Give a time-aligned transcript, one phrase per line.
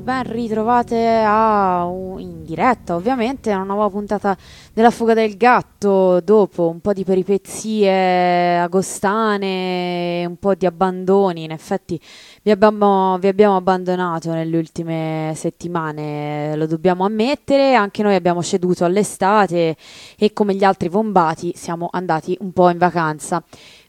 [0.00, 1.88] ben ritrovate a,
[2.18, 4.36] in diretta ovviamente a una nuova puntata
[4.72, 11.50] della Fuga del Gatto dopo un po' di peripezie agostane, un po' di abbandoni, in
[11.50, 12.00] effetti
[12.42, 18.84] vi abbiamo, vi abbiamo abbandonato nelle ultime settimane, lo dobbiamo ammettere, anche noi abbiamo ceduto
[18.84, 19.76] all'estate
[20.18, 23.42] e come gli altri bombati siamo andati un po' in vacanza.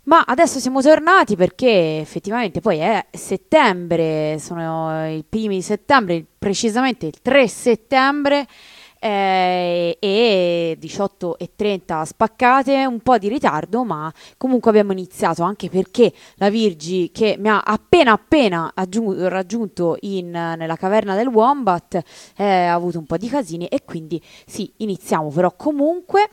[0.06, 7.08] Ma adesso siamo tornati perché effettivamente poi è settembre, sono i primi di settembre, precisamente
[7.08, 8.46] il 3 settembre
[9.00, 16.50] eh, e 18.30 spaccate, un po' di ritardo, ma comunque abbiamo iniziato anche perché la
[16.52, 22.00] Virgi che mi ha appena appena aggiunto, raggiunto in, nella caverna del Wombat
[22.38, 26.30] eh, ha avuto un po' di casini e quindi sì, iniziamo però comunque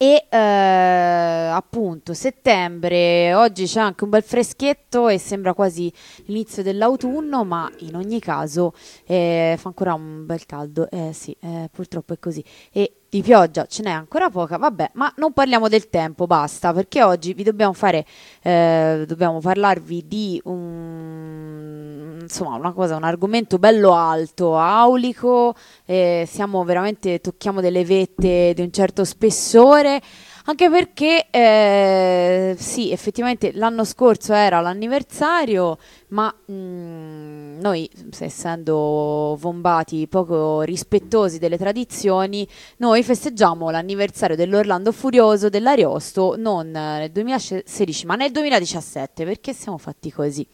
[0.00, 5.92] e eh, appunto settembre, oggi c'è anche un bel freschetto e sembra quasi
[6.26, 8.74] l'inizio dell'autunno, ma in ogni caso
[9.06, 12.44] eh, fa ancora un bel caldo, eh sì, eh, purtroppo è così.
[12.70, 17.02] E di pioggia ce n'è ancora poca, vabbè, ma non parliamo del tempo, basta, perché
[17.02, 18.06] oggi vi dobbiamo fare,
[18.42, 25.54] eh, dobbiamo parlarvi di un, insomma, una cosa, un argomento bello alto, aulico,
[25.86, 30.00] eh, siamo veramente, tocchiamo delle vette di un certo spessore,
[30.44, 35.78] anche perché eh, sì, effettivamente l'anno scorso era l'anniversario,
[36.08, 42.46] ma mh, mm, noi, essendo vombati poco rispettosi delle tradizioni,
[42.78, 50.10] noi festeggiamo l'anniversario dell'Orlando Furioso dell'Ariosto non nel 2016, ma nel 2017, perché siamo fatti
[50.10, 50.46] così.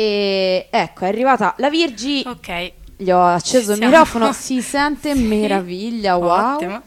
[0.00, 2.22] E ecco, è arrivata la Virgi.
[2.26, 2.72] Ok.
[2.96, 5.22] Gli ho acceso il microfono, si sente sì.
[5.22, 6.54] meraviglia, wow.
[6.54, 6.82] Ottimo.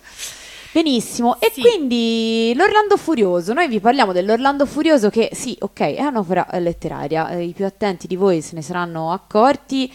[0.72, 1.62] Benissimo, e sì.
[1.62, 7.44] quindi l'Orlando Furioso, noi vi parliamo dell'Orlando Furioso che sì, ok, è un'opera letteraria, eh,
[7.44, 9.94] i più attenti di voi se ne saranno accorti,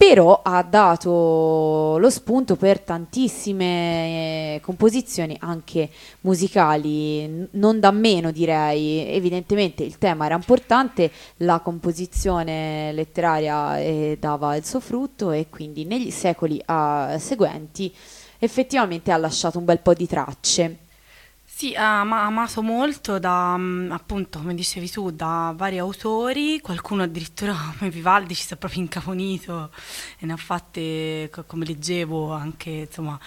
[0.00, 5.90] però ha dato lo spunto per tantissime eh, composizioni anche
[6.22, 14.56] musicali, non da meno direi, evidentemente il tema era importante, la composizione letteraria eh, dava
[14.56, 17.94] il suo frutto e quindi negli secoli uh, seguenti
[18.38, 20.78] effettivamente ha lasciato un bel po' di tracce.
[21.60, 27.54] Sì, ha amato molto da, mm, appunto, come dicevi tu, da vari autori, qualcuno addirittura
[27.76, 29.70] come Vivaldi ci si è proprio incaponito
[30.18, 33.20] e ne ha fatte, come leggevo, anche insomma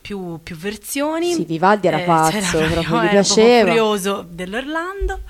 [0.00, 1.34] più, più versioni.
[1.34, 3.48] Sì, Vivaldi era eh, pazzo, proprio, gli piaceva.
[3.48, 5.22] Era curioso dell'Orlando.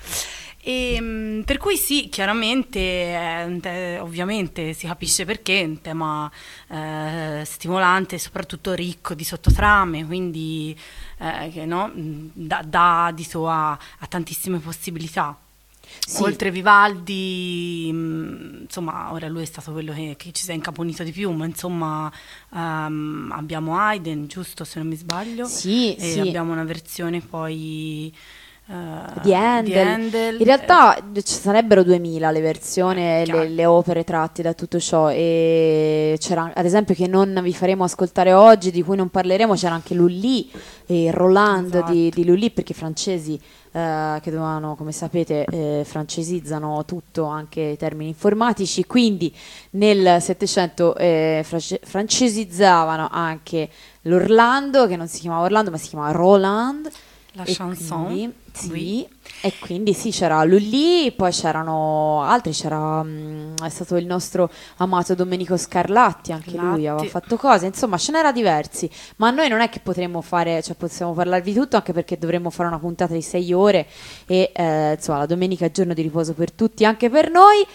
[0.63, 6.31] E, ehm, per cui sì, chiaramente, eh, ovviamente si capisce perché è un tema
[6.67, 10.77] eh, stimolante e soprattutto ricco di sottotrame, quindi
[11.17, 15.37] eh, che, no, dà, dà adito a, a tantissime possibilità.
[15.99, 16.23] Sì.
[16.23, 21.03] Oltre Vivaldi, mh, insomma, ora lui è stato quello che, che, ci si è incaponito
[21.03, 22.11] di più, ma insomma
[22.49, 25.45] um, abbiamo Haydn, giusto se non mi sbaglio?
[25.47, 26.19] Sì, e sì.
[26.19, 28.13] abbiamo una versione poi
[28.67, 30.37] Uh, di, Handel.
[30.39, 31.21] In realtà eh.
[31.23, 36.53] ci sarebbero 2000 le versioni, eh, le, le, opere tratte da tutto ciò e c'era
[36.53, 40.49] ad esempio che non vi faremo ascoltare oggi, di cui non parleremo, c'era anche Lully
[40.85, 41.91] e Roland esatto.
[41.91, 43.37] di, di Lully perché i francesi
[43.73, 49.33] eh, che dovevano, come sapete, eh, francesizzano tutto, anche i termini informatici, quindi
[49.71, 53.69] nel Settecento eh, france- francesizzavano anche
[54.03, 56.89] l'Orlando, che non si chiamava Orlando ma si chiamava Roland.
[57.33, 58.05] La chanson.
[58.07, 59.07] Quindi, sì, oui.
[59.41, 65.15] e quindi sì, c'era Lully, poi c'erano altri, c'era um, è stato il nostro amato
[65.15, 66.75] Domenico Scarlatti, anche Scarlatti.
[66.75, 70.61] lui aveva fatto cose, insomma ce n'era diversi, ma noi non è che potremmo fare,
[70.61, 73.87] cioè possiamo parlarvi tutto anche perché dovremmo fare una puntata di sei ore
[74.27, 77.65] e eh, insomma la domenica è giorno di riposo per tutti, anche per noi.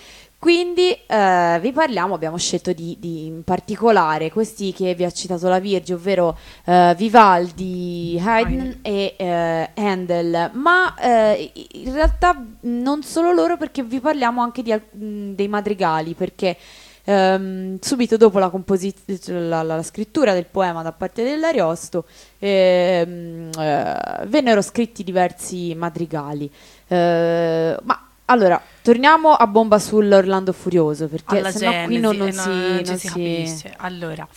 [0.46, 5.48] Quindi eh, vi parliamo, abbiamo scelto di, di, in particolare questi che vi ha citato
[5.48, 13.32] la Virgi, ovvero eh, Vivaldi, Haydn e eh, Handel, ma eh, in realtà non solo
[13.32, 16.56] loro perché vi parliamo anche di, mh, dei madrigali, perché
[17.02, 22.04] ehm, subito dopo la, la, la, la, scrittura del poema da parte dell'Ariosto
[22.38, 26.48] ehm, eh, vennero scritti diversi madrigali.
[26.86, 32.33] Eh, ma allora, torniamo a bomba sull'Orlando Furioso, perché Alla sennò genesi, qui non, non,
[32.33, 33.75] si, non, non si, capisce.
[33.76, 34.28] Allora,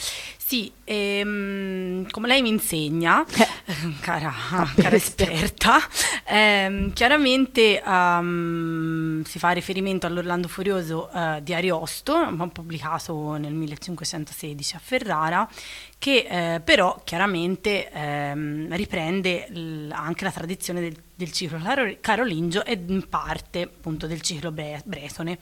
[0.50, 3.48] sì, ehm, come lei mi insegna, eh.
[4.01, 4.34] cara,
[4.75, 5.77] cara esperta,
[6.25, 14.79] ehm, chiaramente um, si fa riferimento all'Orlando Furioso uh, di Ariosto, pubblicato nel 1516 a
[14.79, 15.50] Ferrara,
[16.00, 21.59] che eh, però chiaramente ehm, riprende l- anche la tradizione del del ciclo
[21.99, 25.38] carolingio e in parte appunto del ciclo bretone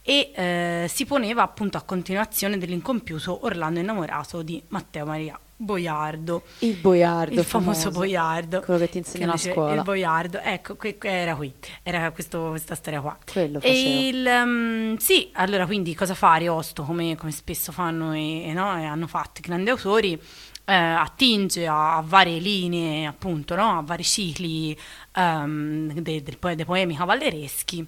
[0.00, 6.44] e eh, si poneva appunto a continuazione dell'incompiuto Orlando innamorato di Matteo Maria Boiardo.
[6.60, 7.34] Il Boiardo.
[7.34, 8.60] Il famoso, Boiardo.
[8.60, 9.74] Quello che ti insegna a scuola.
[9.74, 13.18] Il Boiardo, ecco, que- era qui, era questo, questa storia qua.
[13.30, 18.44] Quello e il, um, sì, allora quindi cosa fa Ariosto, come, come spesso fanno e,
[18.44, 20.20] e, no, e, hanno fatto i grandi autori,
[20.68, 24.76] eh, attinge a, a, varie linee, appunto, no, a vari cicli
[25.16, 27.86] um, dei, dei, dei poemi cavallereschi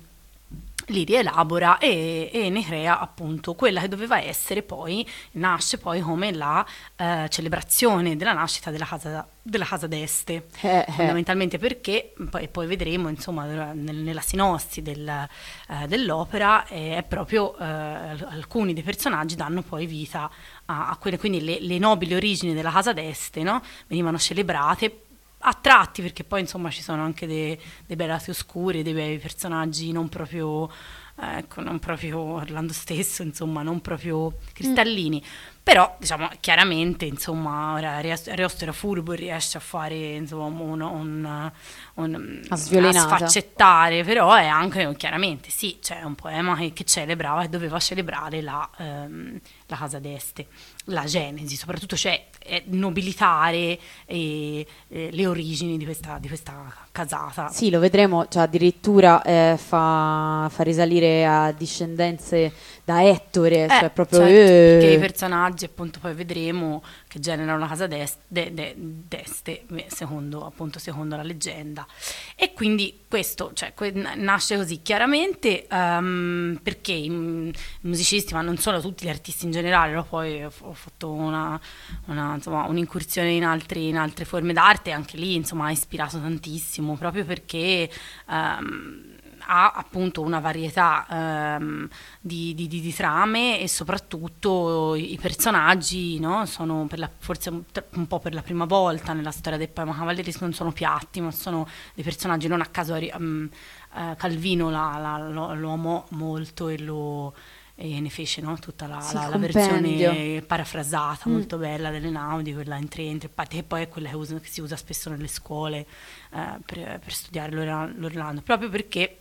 [0.91, 6.33] li rielabora e, e, ne crea appunto quella che doveva essere poi, nasce poi come
[6.33, 6.65] la
[6.97, 10.93] eh, celebrazione della nascita della casa, della casa d'Este, eh, eh.
[10.93, 17.57] fondamentalmente perché, poi, poi vedremo insomma nel, nella sinossi del, eh, dell'opera, eh, è proprio
[17.59, 20.31] eh, alcuni dei personaggi danno poi vita
[20.67, 23.63] a, a quelle, quindi le, le, nobili origini della casa d'Este no?
[23.87, 25.05] venivano celebrate
[25.43, 29.19] a tratti, perché poi insomma ci sono anche dei, dei bei lati oscuri, dei bei
[29.19, 30.71] personaggi non proprio,
[31.19, 35.23] ecco, non proprio Orlando stesso, insomma, non proprio cristallini.
[35.25, 35.59] Mm.
[35.63, 41.53] Però, diciamo, chiaramente, insomma, Ariosto era furbo e riesce a fare, insomma, un, un,
[41.95, 47.45] un a, a sfaccettare, però è anche, chiaramente, sì, c'è un poema che, che celebrava
[47.45, 50.49] e doveva celebrare la, ehm, la casa d'Este,
[50.87, 51.95] la genesi, soprattutto,
[52.43, 57.49] cioè nobilitare e, e, le origini di questa, di questa, casata.
[57.49, 62.53] Sì, lo vedremo, cioè addirittura eh, fa, fa, risalire a discendenze
[62.91, 64.19] da Ettore, eh, cioè proprio...
[64.19, 64.79] Certo, eh.
[64.79, 70.45] Perché i personaggi, appunto, poi vedremo che generano la casa d'este, de, de, d'este secondo,
[70.45, 71.87] appunto, secondo la leggenda.
[72.35, 73.73] E quindi questo cioè,
[74.17, 79.93] nasce così chiaramente um, perché i, musicisti, ma non solo tutti gli artisti in generale,
[79.93, 80.05] no?
[80.05, 81.61] poi ho, ho fatto una,
[82.07, 86.97] una, insomma, un'incursione in, altri, in, altre forme d'arte, anche lì insomma, ha ispirato tantissimo,
[86.97, 87.89] proprio perché
[88.29, 89.19] um,
[89.53, 91.89] ha appunto una varietà um,
[92.21, 96.47] di, di, di, trame e soprattutto i personaggi no?
[96.47, 100.53] sono la, forse un po' per la prima volta nella storia del poema cavalleresco non
[100.53, 103.49] sono piatti ma sono dei personaggi non a caso um,
[103.95, 107.35] uh, Calvino la, la, lo, lo, amò molto e lo
[107.75, 108.59] e ne fece no?
[108.59, 111.33] tutta la, sì, la, la versione parafrasata mm.
[111.33, 114.49] molto bella delle Naudi, quella in tre entri, che poi è quella che, usa, che,
[114.49, 115.87] si usa spesso nelle scuole
[116.35, 117.53] eh, per, per, studiare
[117.97, 119.21] l'Orlando, proprio perché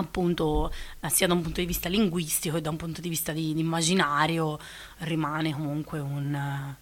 [0.00, 3.32] appunto eh, sia da un punto di vista linguistico che da un punto di vista
[3.32, 4.58] di, di immaginario
[4.98, 6.74] rimane comunque un,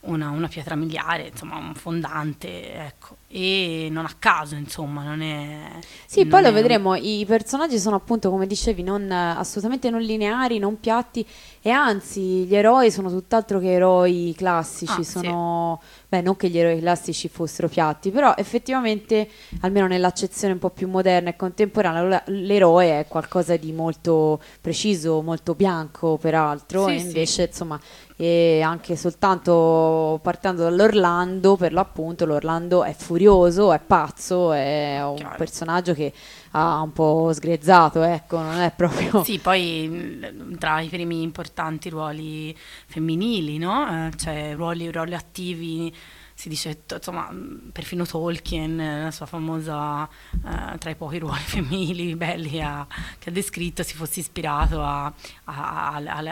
[0.00, 3.16] una, una, pietra miliare, insomma un fondante, ecco.
[3.28, 6.94] E non a caso insomma non è sì non poi lo vedremo.
[6.94, 11.26] I personaggi sono appunto come dicevi non, assolutamente non lineari non piatti
[11.66, 15.88] e anzi gli eroi sono tutt'altro che eroi classici ah, sono sì.
[16.10, 19.28] beh non che gli eroi classici fossero piatti però effettivamente
[19.62, 25.56] almeno nell'accezione un po' più moderna e contemporanea l'eroe è qualcosa di molto preciso molto
[25.56, 27.48] bianco peraltro sì, e invece sì.
[27.48, 27.80] insomma
[28.18, 35.36] e anche soltanto partendo dall'Orlando per l'appunto l'Orlando è furioso è pazzo, è un Chiaro.
[35.36, 36.12] personaggio che
[36.52, 39.22] ha un po' sgrezzato, ecco, non è proprio...
[39.24, 44.08] Sì, poi mm, tra i primi importanti ruoli femminili, no?
[44.08, 45.94] Eh, cioè ruoli, ruoli attivi
[46.36, 47.34] si dice, insomma,
[47.72, 52.86] perfino Tolkien, la sua famosa, eh, tra i pochi ruoli femminili belli ha,
[53.18, 55.14] che ha descritto, si fosse ispirato a, a,
[55.44, 56.26] a, al,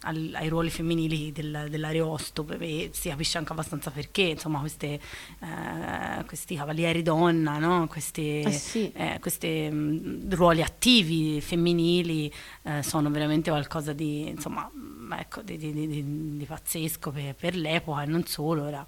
[0.00, 5.00] al, ai ruoli femminili del, dell'Ariosto, e si capisce anche abbastanza perché, insomma, queste,
[5.40, 7.86] eh, questi cavalieri donna, no?
[7.86, 8.92] questi, eh sì.
[8.92, 12.30] Eh, questi mh, ruoli attivi femminili
[12.64, 14.70] eh, sono veramente qualcosa di, insomma,
[15.18, 18.86] ecco, di, di, di, di pazzesco per, per, l'epoca e non solo, era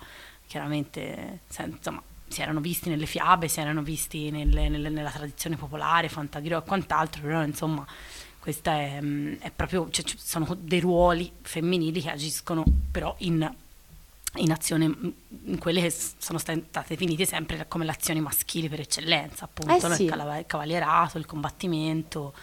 [0.52, 6.10] chiaramente, insomma, si erano visti nelle fiabe, si erano visti nelle, nelle, nella tradizione popolare,
[6.10, 7.86] Fantagiro e quant'altro, però insomma
[8.38, 9.00] questa è,
[9.38, 13.50] è proprio, cioè, sono dei ruoli femminili che agiscono però in,
[14.34, 14.84] in azione,
[15.44, 19.94] in quelle che sono state definite sempre come le azioni maschili per eccellenza, appunto, eh
[19.94, 20.04] sì.
[20.04, 22.34] il cavalierato, il combattimento.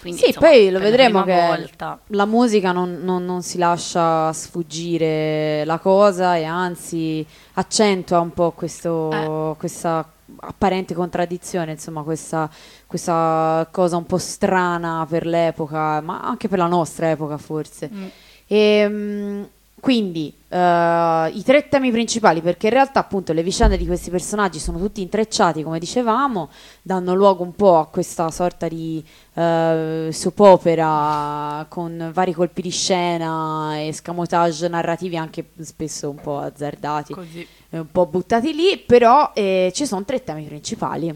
[0.00, 1.98] Quindi, sì, insomma, poi lo vedremo che volta...
[2.08, 8.52] la musica non, non, non, si lascia sfuggire la cosa e anzi accentua un po'
[8.52, 9.56] questo, eh.
[9.56, 10.08] questa
[10.40, 12.50] apparente contraddizione, insomma, questa,
[12.86, 17.90] questa, cosa un po' strana per l'epoca, ma anche per la nostra epoca forse.
[17.92, 18.06] Mm.
[18.46, 19.48] E, ehm,
[19.82, 24.60] Quindi uh, i tre temi principali, perché in realtà appunto le vicende di questi personaggi
[24.60, 26.50] sono tutti intrecciati, come dicevamo,
[26.82, 32.70] danno luogo un po' a questa sorta di uh, soap opera con vari colpi di
[32.70, 37.44] scena e scamotage narrativi anche spesso un po' azzardati, Così.
[37.70, 41.12] un po' buttati lì, però eh, ci sono tre temi principali,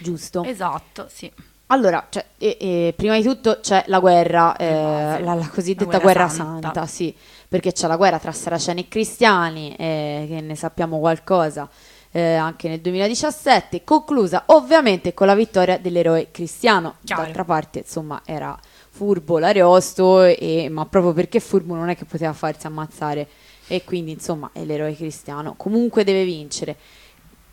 [0.00, 0.44] giusto?
[0.44, 1.32] Esatto, sì.
[1.72, 5.98] Allora, cioè, e, e, prima di tutto c'è la guerra, eh, la, la, cosiddetta la
[5.98, 6.72] guerra, guerra santa.
[6.72, 6.86] santa.
[6.86, 7.14] sì,
[7.50, 11.68] perché c'è la guerra tra saraceni e cristiani, eh, che ne sappiamo qualcosa
[12.12, 16.96] eh, anche nel 2017, conclusa ovviamente con la vittoria dell'eroe cristiano.
[17.04, 17.22] Chiaro.
[17.22, 18.56] D'altra parte, insomma, era
[18.90, 23.28] furbo l'Ariosto, e, ma proprio perché furbo non è che poteva farsi ammazzare,
[23.66, 25.54] e quindi, insomma, è l'eroe cristiano.
[25.56, 26.76] Comunque deve vincere.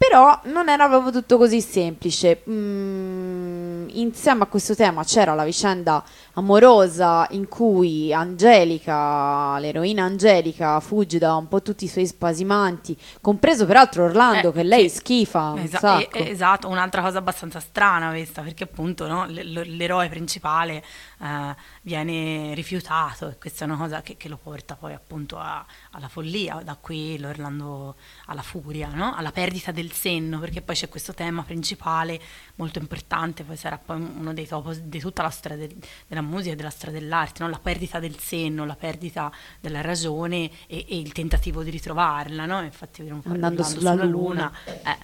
[0.07, 2.41] Però non era proprio tutto così semplice.
[2.49, 6.01] Mm, insieme a questo tema c'era la vicenda
[6.33, 13.65] amorosa in cui Angelica, l'eroina Angelica, fugge da un po' tutti i suoi spasimanti, compreso
[13.65, 14.97] peraltro Orlando, eh, che lei sì.
[14.97, 15.55] schifa.
[15.61, 20.83] Esa- eh, esatto, un'altra cosa abbastanza strana questa, perché appunto no, l'eroe principale
[21.21, 21.55] eh,
[21.87, 26.09] viene rifiutato e questa è una cosa che, che lo porta poi appunto a, alla
[26.09, 29.15] follia, da qui l'Orlando alla furia, no?
[29.15, 32.19] alla perdita del senno, perché poi c'è questo tema principale
[32.55, 35.77] molto importante, poi sarà poi uno dei topos di tutta la storia de-
[36.07, 37.49] della musica e della storia dell'arte, no?
[37.49, 42.61] la perdita del senno, la perdita della ragione e, e il tentativo di ritrovarla, no?
[42.63, 44.51] infatti andando sulla, sulla luna.
[44.65, 44.97] luna eh,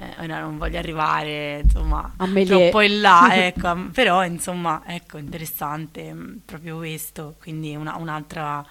[0.00, 6.36] eh, ora non voglio arrivare insomma troppo in là ecco, però insomma ecco interessante mm,
[6.46, 7.36] proprio questo.
[7.38, 8.64] Quindi una, un'altra,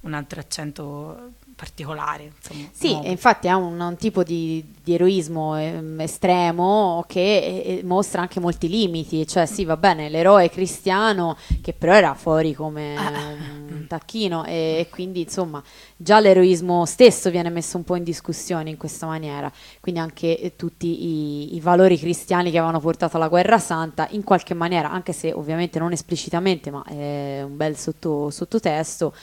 [0.00, 2.32] un altro accento particolare.
[2.36, 3.08] Insomma, sì, nuovo.
[3.08, 7.20] infatti ha un, un tipo di, di eroismo eh, estremo che
[7.64, 12.54] eh, mostra anche molti limiti, cioè sì va bene l'eroe cristiano che però era fuori
[12.54, 13.10] come ah.
[13.10, 15.62] un tacchino e, e, quindi insomma
[15.96, 20.56] già l'eroismo stesso viene messo un po' in discussione in questa maniera, quindi anche eh,
[20.56, 25.12] tutti i, i valori cristiani che avevano portato alla guerra santa in qualche maniera, anche
[25.12, 29.14] se ovviamente non esplicitamente ma è un bel sotto, sottotesto,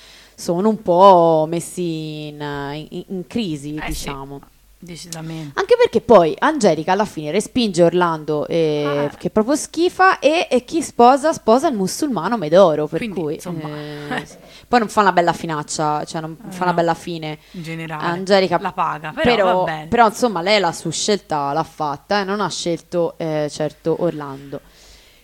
[0.42, 4.40] sono un po' messi in, in, in crisi, eh diciamo.
[4.42, 4.60] Sì.
[4.84, 5.60] Decisamente.
[5.60, 9.16] Anche perché poi Angelica alla fine respinge Orlando eh, ah.
[9.16, 13.68] che proprio schifa e, e, chi sposa sposa il musulmano Medoro, per Quindi, cui insomma,
[13.70, 14.28] eh,
[14.68, 17.38] poi non fa una bella finaccia, cioè non eh, fa una bella fine.
[17.52, 18.04] In generale.
[18.04, 22.42] Angelica la paga, però, però, però insomma lei la sua scelta l'ha fatta e non
[22.42, 24.62] ha scelto eh, certo Orlando.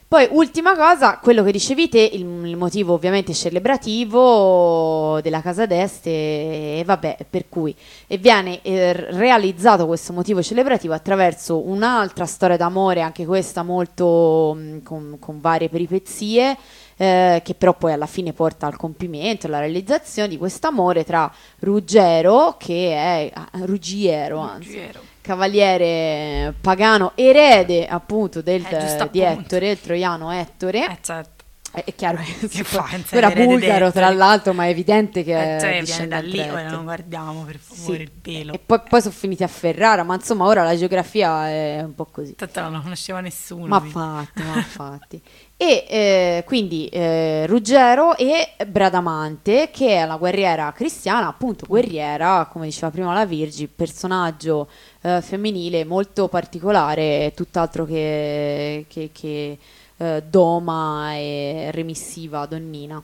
[0.10, 6.10] Poi, ultima cosa, quello che dicevi te, il, il motivo ovviamente celebrativo della casa d'este,
[6.10, 7.76] e vabbè, per cui
[8.08, 14.78] e viene eh, realizzato questo motivo celebrativo attraverso un'altra storia d'amore, anche questa molto mm,
[14.80, 16.58] con, con, varie peripezie,
[16.96, 21.30] eh, che però poi alla fine porta al compimento, alla realizzazione di questo amore tra
[21.60, 24.68] Ruggero, che è ah, Ruggiero, anzi.
[24.68, 30.86] Ruggiero cavaliere pagano, erede appunto del, eh, di Ettore, il troiano Ettore.
[30.86, 31.37] Eh, certo.
[31.72, 35.84] È chiaro che, che fa, era bulgaro tra l'altro, ma è evidente che eh, cioè,
[35.84, 38.04] viene da lì, ora non guardiamo per favore sì.
[38.04, 38.54] il pelo.
[38.54, 42.06] E poi, poi, sono finiti a Ferrara, ma insomma ora la geografia è un po'
[42.06, 42.36] così.
[42.36, 43.68] Tanto non conosceva nessuno.
[43.68, 45.22] Ma infatti, ma infatti.
[45.60, 52.66] E eh, quindi eh, Ruggero e Bradamante, che è la guerriera cristiana, appunto guerriera, come
[52.66, 54.70] diceva prima la Virgi, personaggio
[55.02, 59.58] eh, femminile molto particolare, tutt'altro che, che, che
[59.98, 63.02] eh, doma e remissiva donnina.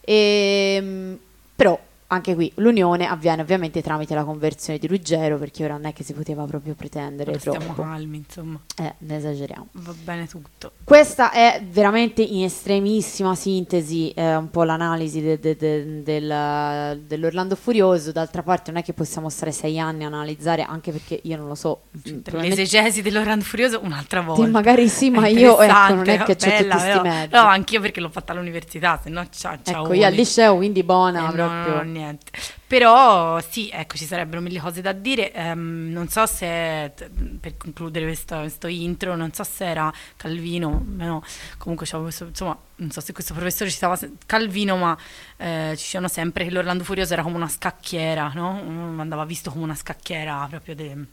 [0.00, 1.18] E, ehm,
[1.54, 5.92] però anche qui l'unione avviene ovviamente tramite la conversione di Ruggero perché ora non è
[5.92, 7.60] che si poteva proprio pretendere Ma troppo.
[7.60, 8.60] Stiamo calmi, insomma.
[8.76, 9.68] Eh, ne esageriamo.
[9.72, 10.72] Va bene tutto.
[10.84, 17.56] Questa è veramente in estremissima sintesi eh, un po' l'analisi de, de, de, del, dell'Orlando
[17.56, 18.12] Furioso.
[18.12, 21.48] D'altra parte non è che possiamo stare sei anni a analizzare, anche perché io non
[21.48, 21.82] lo so.
[22.08, 24.46] Mm, l'esegesi dell'Orlando Furioso un'altra volta.
[24.46, 27.34] magari sì, ma io ecco, non è che ho tutti questi mezzi.
[27.34, 29.58] No, anch'io perché l'ho fatta all'università, se no ciao.
[29.64, 31.82] Ecco, io al liceo, quindi buona eh, proprio.
[31.82, 32.32] No, no, niente.
[32.66, 35.32] Però sì, ecco, ci sarebbero mille cose da dire.
[35.34, 36.92] Um, non so se,
[37.40, 41.22] per concludere questo, questo, intro, non so se era Calvino, no,
[41.58, 44.96] comunque questo, insomma, non so se questo professore citava Calvino, ma
[45.36, 49.00] eh, ci sono sempre che l'Orlando Furioso era come una scacchiera, no?
[49.00, 51.06] Andava visto come una scacchiera proprio de,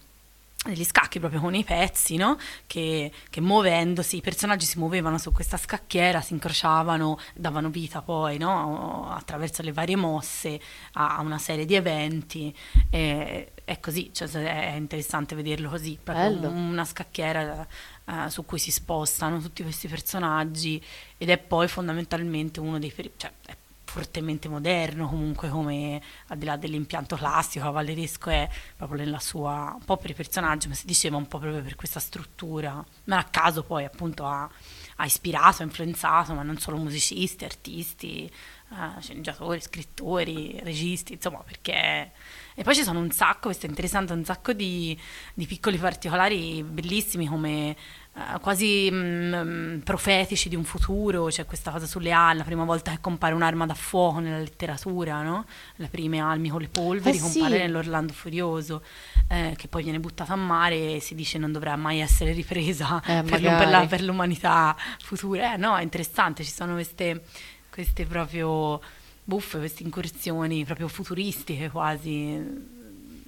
[0.63, 2.37] degli scacchi proprio con i pezzi, no?
[2.67, 8.37] che, che, muovendosi, i personaggi si muovevano su questa scacchiera, si incrociavano, davano vita poi
[8.37, 9.09] no?
[9.11, 10.59] attraverso le varie mosse
[10.93, 12.55] a, una serie di eventi.
[12.89, 17.65] E, è così, cioè, è interessante vederlo così, proprio una scacchiera
[18.05, 20.83] uh, su cui si spostano tutti questi personaggi
[21.17, 22.93] ed è poi fondamentalmente uno dei...
[23.15, 23.55] Cioè, è
[23.93, 29.85] fortemente moderno comunque come al di là dell'impianto classico cavalleresco è proprio nella sua un
[29.85, 32.83] po' per i personaggi ma si diceva un po' proprio per questa struttura.
[33.03, 34.49] Non a caso poi appunto ha,
[34.95, 38.31] ha ispirato, ha influenzato ma non solo musicisti, artisti
[38.69, 42.11] uh, sceneggiatori, scrittori, registi insomma perché
[42.55, 44.99] e poi ci sono un sacco, questo è interessante, un sacco di,
[45.33, 47.75] di piccoli particolari bellissimi come
[48.13, 52.91] uh, quasi mm, profetici di un futuro, c'è questa cosa sulle ali, la prima volta
[52.91, 55.45] che compare un'arma da fuoco nella letteratura, no?
[55.77, 57.61] le prime almi con le polveri, Eh compare sì.
[57.61, 58.83] nell'Orlando Furioso,
[59.29, 63.01] eh, che poi viene buttata a mare e si dice non dovrà mai essere ripresa
[63.05, 65.53] Eh, per, la- per l'umanità futura.
[65.53, 67.23] Eh, no, è interessante, ci sono queste,
[67.69, 68.79] queste proprio
[69.23, 72.72] buffe, queste incursioni proprio futuristiche quasi.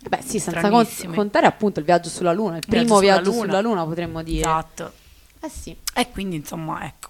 [0.08, 0.70] Beh, sì, senza
[1.13, 3.46] contare appunto il viaggio sulla Luna, il Viaggio primo sulla viaggio Luna.
[3.46, 4.39] sulla Luna potremmo dire.
[4.39, 4.91] Esatto.
[5.41, 5.76] Eh sì.
[5.94, 7.10] E quindi insomma, ecco.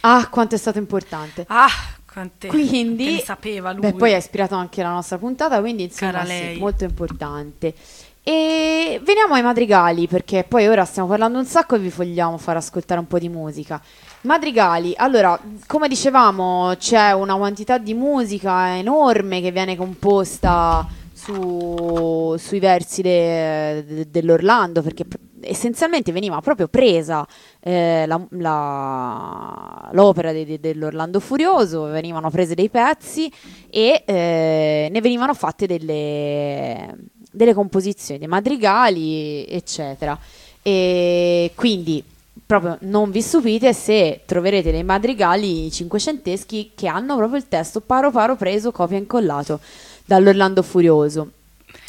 [0.00, 1.44] Ah, quanto è stato importante.
[1.48, 1.68] Ah,
[2.10, 3.80] quante Quindi, quante ne sapeva lui.
[3.80, 7.74] Beh, poi ha ispirato anche la nostra puntata, quindi insomma sì, molto importante.
[8.22, 12.56] E veniamo ai madrigali, perché poi ora stiamo parlando un sacco e vi vogliamo far
[12.56, 13.80] ascoltare un po' di musica.
[14.22, 20.84] Madrigali, allora, come dicevamo, c'è una quantità di musica enorme che viene composta
[21.26, 25.04] su- sui versi de- de- dell'Orlando, perché
[25.40, 27.26] essenzialmente veniva proprio presa
[27.60, 33.30] eh, la- la- l'opera de- de- dell'Orlando Furioso, venivano prese dei pezzi
[33.68, 36.94] e eh, ne venivano fatte delle,
[37.30, 40.16] delle composizioni, dei madrigali, eccetera.
[40.62, 42.02] E quindi
[42.44, 48.10] proprio non vi stupite se troverete dei madrigali cinquecenteschi che hanno proprio il testo paro
[48.12, 49.58] paro preso, copia e incollato
[50.06, 51.32] dall'Orlando Furioso.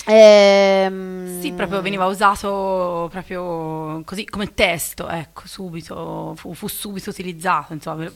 [0.09, 7.73] Ehm, Sì, proprio veniva usato proprio così come testo, ecco, subito, fu, fu subito utilizzato,
[7.73, 8.09] insomma,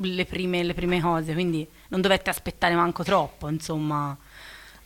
[0.00, 4.16] le prime, le prime cose, quindi non dovette aspettare manco troppo, insomma,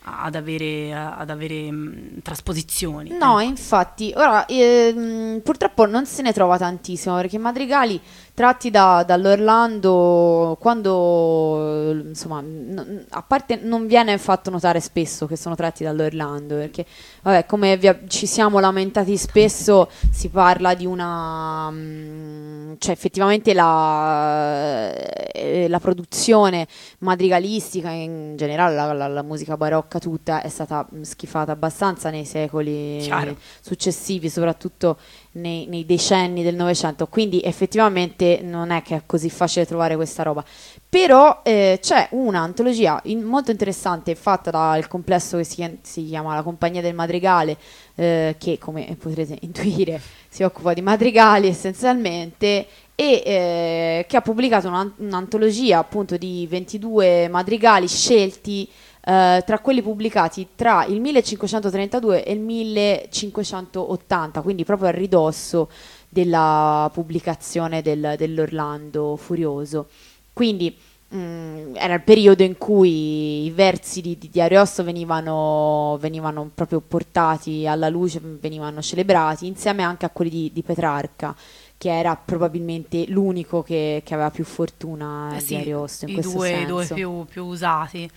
[0.07, 3.09] ad avere, ad avere mh, trasposizioni.
[3.11, 3.49] No, ecco.
[3.49, 7.99] infatti, ora ehm, purtroppo non se ne trova tantissimo perché madrigali
[8.35, 15.55] tratti da- dall'Orlando, quando insomma, n- a parte non viene fatto notare spesso che sono
[15.55, 16.85] tratti dall'Orlando perché,
[17.23, 24.91] vabbè, come vi- ci siamo lamentati spesso, si parla di una, mm, cioè effettivamente la,
[25.31, 26.67] eh, la produzione
[26.99, 32.25] madrigalistica in generale, la, la- la musica barocca tutta è stata mm, schifata abbastanza nei
[32.25, 33.37] secoli Chiaro.
[33.61, 34.97] successivi, soprattutto
[35.35, 37.07] nei, nei decenni del Novecento.
[37.07, 40.43] Quindi effettivamente non è che è così facile trovare questa roba.
[40.87, 46.43] Però eh, c'è un'antologia in- molto interessante fatta dal complesso che si, si chiama La
[46.43, 47.57] Compagnia del Madrigale,
[47.95, 54.67] eh, che come potrete intuire si occupa di madrigali essenzialmente e eh, che ha pubblicato
[54.67, 58.69] una- un'antologia appunto di 22 madrigali scelti
[59.05, 65.69] eh, tra quelli pubblicati tra il 1532 e il 1580, quindi proprio a ridosso
[66.09, 69.87] della pubblicazione del- dell'Orlando Furioso.
[70.33, 70.75] Quindi
[71.13, 76.81] mm, era il periodo in cui i versi di, di, di Ariosto venivano, venivano proprio
[76.81, 81.35] portati alla luce, venivano celebrati insieme anche a quelli di, di Petrarca,
[81.77, 86.13] che era probabilmente l'unico che, che aveva più fortuna Eh di sì, Ariosto in i
[86.13, 86.65] questo due, i senso.
[86.65, 88.09] due più, più usati.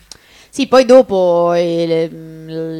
[0.51, 2.09] Sì, poi dopo eh, le,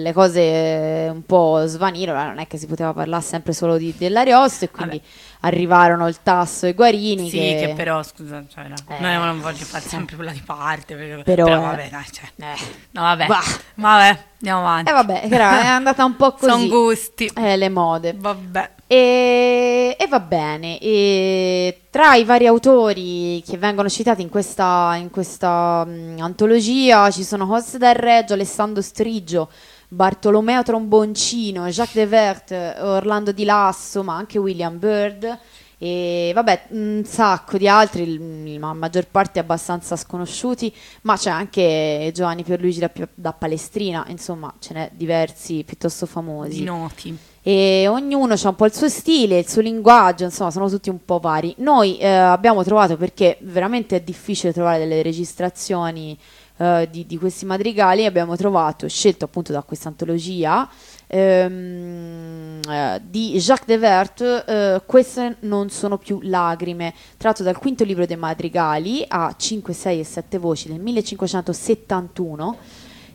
[0.03, 4.65] le cose un po' svanirono, non è che si poteva parlare sempre solo di, dell'Ariosto
[4.65, 5.01] e quindi
[5.41, 8.99] arrivarono il Tasso e Guarini Sì, che, che, però, scusa, cioè, no, Eh.
[9.01, 11.61] non, non voglio fare sempre quella di parte, perché, Però, però, eh.
[11.61, 12.59] vabbè, dai, cioè, Eh.
[12.93, 13.43] no, vabbè, Bah.
[13.75, 14.91] vabbè, andiamo avanti.
[14.91, 16.69] Eh vabbè, era- è andata un po' Sono così.
[16.69, 18.15] gusti, Eh, le mode.
[18.17, 18.71] vabbè.
[18.91, 25.11] E, e va bene, e tra i vari autori che vengono citati in questa, in
[25.11, 29.51] questa mm, antologia ci sono José del Reggio, Alessandro Strigio,
[29.89, 35.39] Bartolomeo Tromboncino, Jacques Devert, Orlando Di Lasso, ma anche William Byrd.
[35.81, 42.43] E vabbè un sacco di altri, la maggior parte abbastanza sconosciuti, ma c'è anche Giovanni
[42.43, 46.59] Pierluigi da, da Palestrina, insomma ce n'è diversi piuttosto famosi.
[46.59, 47.19] Di noti.
[47.49, 51.03] E ognuno ha un po' il suo stile, il suo linguaggio, insomma, sono tutti un
[51.03, 51.55] po' vari.
[51.61, 56.15] Noi eh, abbiamo trovato, perché veramente è difficile trovare delle registrazioni
[56.59, 60.69] eh, di, di questi madrigali, abbiamo trovato, scelto appunto da questa antologia,
[61.07, 68.05] ehm, eh, di Jacques Devert, eh, Queste non sono più lagrime, tratto dal quinto libro
[68.05, 72.57] dei madrigali a 5, 6 e 7 voci del 1571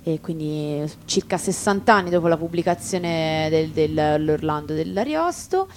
[0.03, 5.67] e quindi circa 60 anni dopo la pubblicazione del- dell'Orlando dell'Ariosto.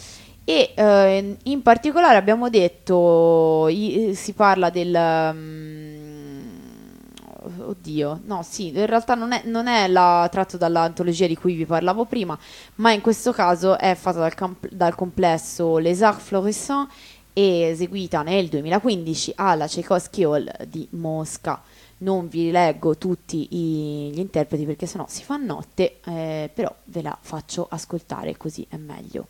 [0.44, 4.96] E eh, in particolare abbiamo detto, i- si parla del,
[5.34, 6.48] mm,
[7.66, 11.66] oddio, no, sì, in realtà non è, non è la, tratto dall'antologia di cui vi
[11.66, 12.36] parlavo prima,
[12.76, 16.92] ma in questo caso è fatta dal, camp- dal complesso Les Arts Florissants
[17.32, 21.60] e eseguita nel 2015 alla Tchaikovsky Hall di Mosca.
[21.98, 27.02] Non vi leggo tutti i, gli interpreti perché sennò si fa notte, eh, però ve
[27.02, 29.28] la faccio ascoltare così è meglio.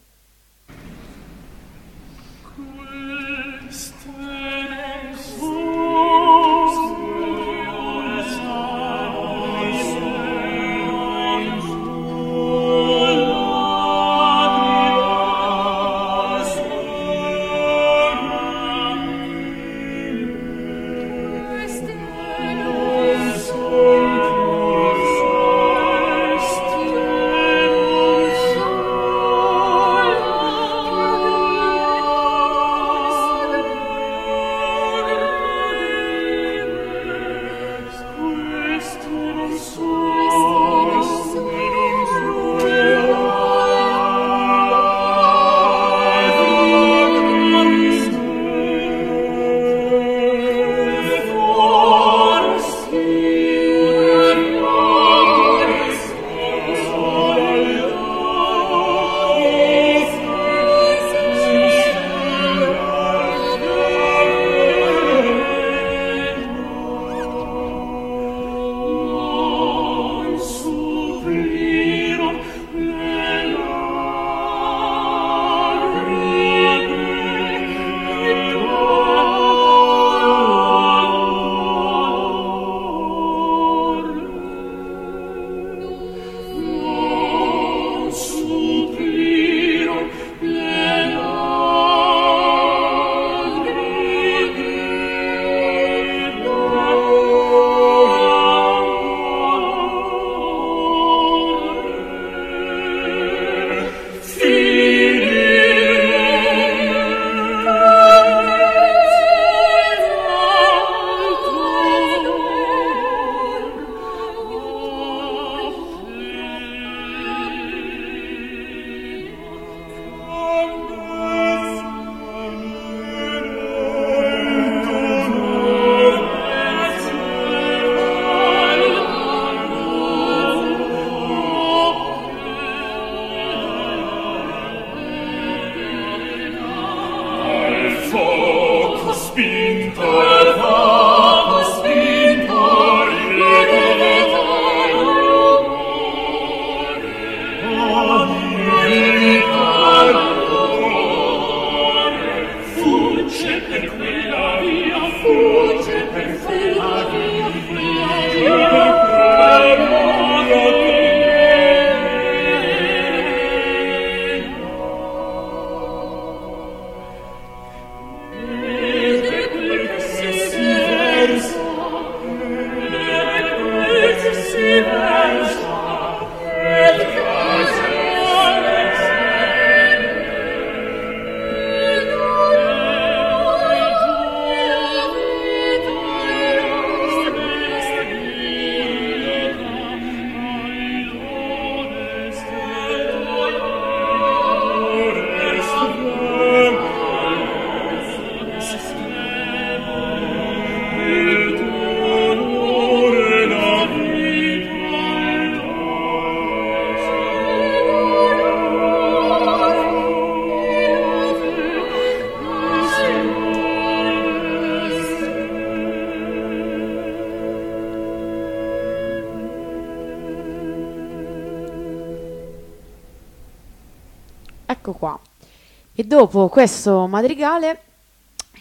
[226.17, 227.81] Dopo questo madrigale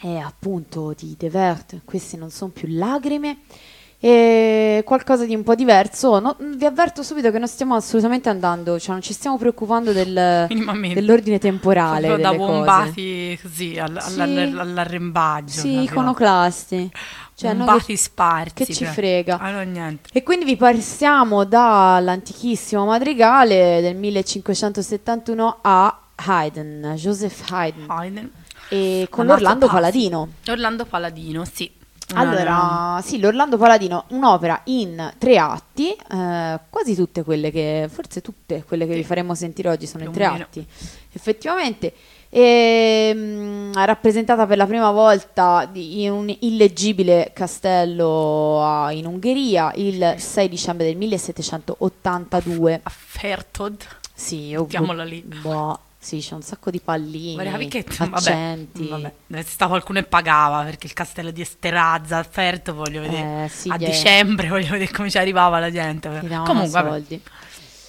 [0.01, 3.37] è appunto di De Vert, queste non sono più lacrime,
[3.97, 6.19] e qualcosa di un po' diverso.
[6.19, 10.47] No, vi avverto subito che non stiamo assolutamente andando, cioè non ci stiamo preoccupando del,
[10.93, 12.07] dell'ordine temporale.
[12.07, 14.19] Proprio da bombati così all, sì.
[14.19, 15.59] all'arrembaggio.
[15.61, 16.91] Sì, iconoclasti.
[17.35, 18.53] Cioè, bombati che, sparsi.
[18.53, 19.39] Che ci frega.
[19.39, 27.85] Allora, e quindi vi passiamo dall'antichissimo madrigale del 1571 a Haydn, Joseph Haydn.
[27.87, 28.31] Haydn.
[28.69, 30.29] E con Orlando Paladino.
[30.47, 31.71] Orlando Paladino, sì.
[32.13, 38.63] Allora, sì, l'Orlando Paladino, un'opera in tre atti, eh, quasi tutte quelle che, forse tutte
[38.63, 38.97] quelle che sì.
[38.99, 40.65] vi faremo sentire oggi sono Più in tre atti,
[41.13, 41.93] effettivamente,
[42.29, 49.71] e, mh, mm, rappresentata per la prima volta in un illeggibile castello uh, in Ungheria
[49.75, 52.79] il 6 dicembre del 1782.
[52.83, 53.83] A Fertod.
[54.13, 55.21] Sì, Mettiamola lì.
[55.21, 58.87] Boh, sì, c'è un sacco di pallini, che, accenti.
[58.87, 59.41] Vabbè, vabbè.
[59.41, 63.45] Sta qualcuno e pagava perché il castello di Esterazza, Ferto, voglio vedere.
[63.45, 66.07] Eh, sì, a dicembre voglio vedere come ci arrivava la gente.
[66.45, 67.21] Comunque, soldi.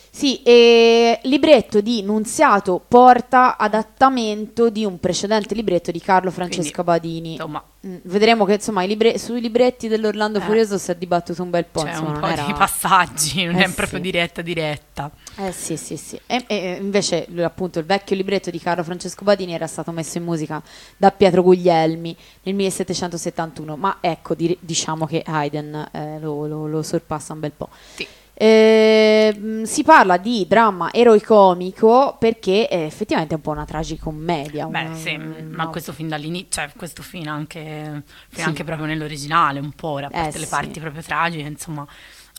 [0.09, 6.91] Sì, e libretto di Nunziato Porta, adattamento di un precedente libretto di Carlo Francesco Quindi,
[6.91, 7.33] Badini.
[7.33, 11.51] Insomma, mm, vedremo che insomma libre- sui libretti dell'Orlando eh, Furioso si è dibattuto un
[11.51, 11.83] bel po'.
[11.83, 12.45] C'è insomma, un po' era...
[12.45, 14.05] di passaggi, non eh, è proprio sì.
[14.05, 15.11] diretta diretta.
[15.37, 16.21] Eh sì, sì, sì.
[16.27, 20.25] E, e, invece appunto il vecchio libretto di Carlo Francesco Badini era stato messo in
[20.25, 20.63] musica
[20.97, 26.83] da Pietro Guglielmi nel 1771, ma ecco, di- diciamo che Haydn eh, lo, lo, lo
[26.83, 27.69] sorpassa un bel po'.
[27.95, 28.07] Sì.
[28.39, 34.67] Eh, si parla di dramma eroicomico perché è effettivamente è un po' una tragicommedia.
[34.67, 35.37] Beh, una, sì, una...
[35.49, 38.43] ma questo fin dall'inizio, cioè questo fin anche, fin sì.
[38.43, 40.51] anche proprio nell'originale, un po', a parte eh, le sì.
[40.51, 41.87] parti proprio tragiche, insomma.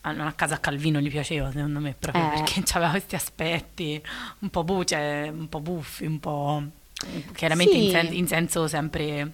[0.04, 2.30] Non a casa a Calvino gli piaceva secondo me proprio eh.
[2.36, 4.00] perché aveva questi aspetti
[4.38, 6.62] un po', bu- cioè, un po buffi, un po'
[7.34, 7.84] chiaramente sì.
[7.84, 9.32] in, sen- in senso sempre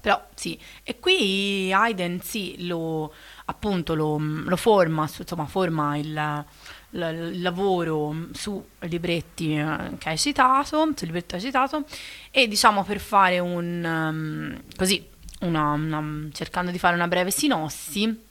[0.00, 3.12] però sì, e qui Hayden sì, lo,
[3.50, 6.44] appunto lo, lo forma, insomma forma il,
[6.90, 11.84] il, lavoro su libretti eh, che hai citato, sul libretto hai citato,
[12.30, 15.04] e diciamo per fare un, um, così,
[15.40, 18.26] una, una, cercando di fare una breve sinossi,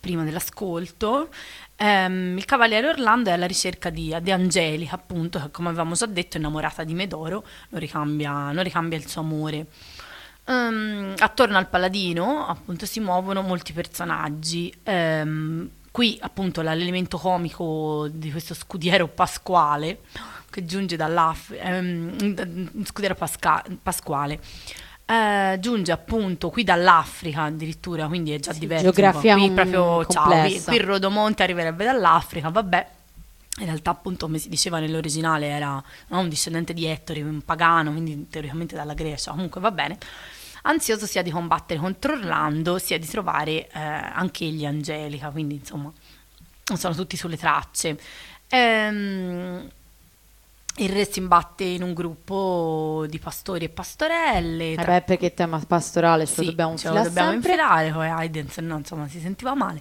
[0.00, 1.28] prima dell'ascolto,
[1.76, 6.06] ehm, il Cavaliere Orlando è alla ricerca di, di Angelica, appunto, che come avevamo già
[6.06, 9.66] detto è innamorata di Medoro, non ricambia, non ricambia il suo amore
[10.50, 14.74] Um, attorno al paladino appunto si muovono molti personaggi.
[14.84, 20.00] Um, qui appunto l'elemento comico di questo scudiero pasquale
[20.50, 24.40] che giunge dall'Africa, um, scudiero Pasca- pasquale.
[25.06, 28.90] Uh, giunge appunto qui dall'Africa addirittura, quindi è già sì, diverso.
[28.90, 32.88] Geografia qui proprio ciao, qui, qui il Rodomonte arriverebbe dall'Africa, vabbè.
[33.58, 37.90] In realtà, appunto, come si diceva nell'originale, era no, un discendente di Ettore, un pagano,
[37.92, 39.32] quindi teoricamente dalla Grecia.
[39.32, 39.98] Comunque va bene
[40.62, 45.92] ansioso sia di combattere contro Orlando sia di trovare eh, anche egli Angelica, quindi insomma
[46.76, 47.98] sono tutti sulle tracce.
[48.48, 49.68] Ehm,
[50.76, 54.72] il re si imbatte in un gruppo di pastori e pastorelle.
[54.72, 54.84] Eh tra...
[54.84, 56.96] beh, perché tema pastorale ce sì, lo dobbiamo infilare.
[56.96, 59.80] Ce lo dobbiamo infilare, poi Aiden, se no insomma si sentiva male.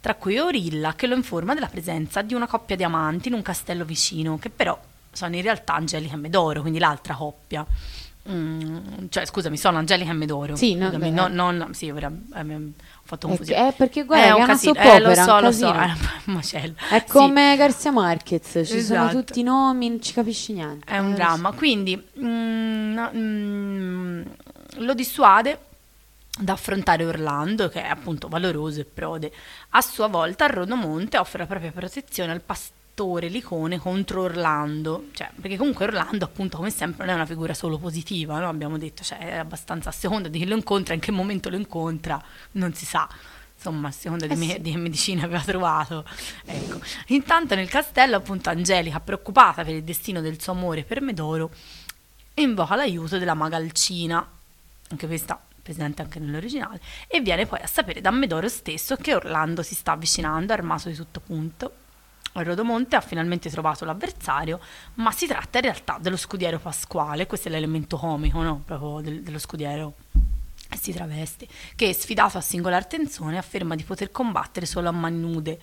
[0.00, 3.42] Tra cui Orilla, che lo informa della presenza di una coppia di amanti in un
[3.42, 4.78] castello vicino, che però
[5.10, 7.66] sono in realtà Angelica e Medoro, quindi l'altra coppia.
[8.28, 10.56] Mm, cioè, scusami, sono Angelica e Medoro.
[10.56, 12.72] Sì, no, scusami, no, non, sì, ora, eh, ho
[13.04, 13.68] fatto confusione.
[13.68, 15.92] Eh, perché guarda, è, un casino, eh, lo so, lo so, è
[16.24, 16.74] macello.
[16.90, 17.56] È come sì.
[17.56, 19.08] Garcia Marquez, ci esatto.
[19.08, 20.92] sono tutti i nomi, non ci capisci niente.
[20.92, 24.22] È un dramma, quindi mm, mm,
[24.78, 25.60] lo dissuade
[26.38, 29.32] da affrontare Orlando, che è appunto valoroso e prode.
[29.70, 35.30] A sua volta, Rodomonte offre la propria protezione al pastore attore, l'icone contro Orlando, cioè,
[35.38, 38.48] perché comunque Orlando appunto come sempre non è una figura solo positiva, no?
[38.48, 41.56] abbiamo detto, cioè, è abbastanza a seconda di chi lo incontra, in che momento lo
[41.56, 43.06] incontra, non si sa
[43.54, 44.60] insomma a seconda di, eh me, sì.
[44.62, 46.06] di che medicina aveva trovato.
[46.46, 46.80] Ecco.
[47.08, 51.50] Intanto nel castello, appunto, Angelica, preoccupata per il destino del suo amore per Medoro,
[52.34, 54.26] invoca l'aiuto della magalcina,
[54.88, 59.62] anche questa presente anche nell'originale, e viene poi a sapere da Medoro stesso che Orlando
[59.62, 61.84] si sta avvicinando, armato di tutto punto,
[62.44, 64.60] Rodomonte ha finalmente trovato l'avversario,
[64.94, 68.62] ma si tratta in realtà dello scudiero Pasquale, questo è l'elemento comico no?
[68.64, 69.94] proprio del, dello scudiero
[70.74, 75.60] si traveste, che sfidato a singolar tensione afferma di poter combattere solo a mani nude.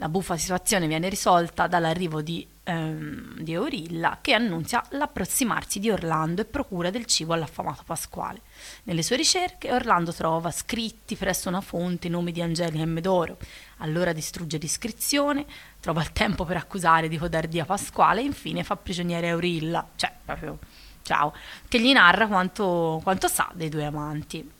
[0.00, 6.40] La buffa situazione viene risolta dall'arrivo di, ehm, di Eurilla che annunzia l'approssimarsi di Orlando
[6.40, 8.42] e procura del cibo all'affamato Pasquale.
[8.84, 13.38] Nelle sue ricerche Orlando trova scritti presso una fonte i nomi di Angelica e Medoro.
[13.78, 15.46] Allora distrugge l'iscrizione,
[15.80, 20.58] trova il tempo per accusare di codardia Pasquale e infine fa prigioniere Eurilla, cioè proprio
[21.02, 21.32] ciao,
[21.68, 24.56] che gli narra quanto, quanto sa dei due amanti.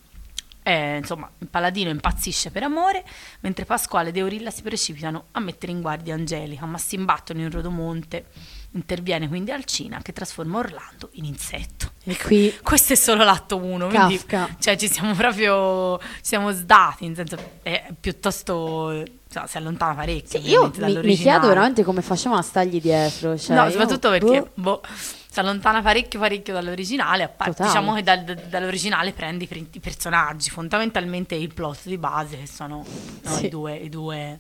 [0.63, 3.05] Eh, insomma, il paladino impazzisce per amore,
[3.41, 7.51] mentre Pasquale ed Eurilla si precipitano a mettere in guardia Angelica, ma si imbattono in
[7.51, 8.27] Rodomonte.
[8.73, 11.93] Interviene quindi Alcina che trasforma Orlando in insetto.
[12.05, 14.21] E qui questo è solo l'atto 1, quindi
[14.59, 20.41] cioè, ci siamo proprio ci siamo sdati, in senso è piuttosto cioè, si allontana parecchio.
[20.41, 23.37] Sì, io mi, mi, chiedo veramente come facciamo a stargli dietro.
[23.37, 24.83] Cioè, no, soprattutto perché boh, boh
[25.31, 29.67] si allontana parecchio parecchio dall'originale, a parte- diciamo che dal- da- dall'originale prende i, pre-
[29.71, 32.85] i personaggi, fondamentalmente il plot di base, che sono
[33.23, 33.47] no, Sì.
[33.47, 33.77] i due...
[33.77, 34.39] I due...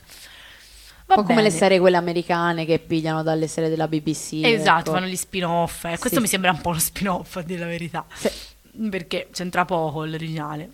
[1.08, 4.40] Un Va po' come le serie quelle americane che pigliano dalle serie della BBC.
[4.44, 4.92] Esatto, ecco.
[4.92, 5.84] fanno gli spin-off.
[5.86, 5.96] eh.
[5.98, 6.20] Questo Sì.
[6.20, 8.04] mi sembra un po' uno spin-off, a dire la verità.
[8.12, 8.30] Sì.
[8.90, 10.70] Perché c'entra poco l'originale.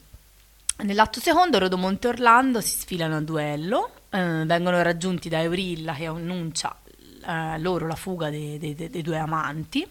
[0.78, 6.06] Nell'atto secondo, Rodomonte e Orlando si sfilano a duello, eh, vengono raggiunti da Eurilla che
[6.06, 6.76] annuncia
[7.26, 9.86] eh, loro la fuga dei, dei- dei- due amanti.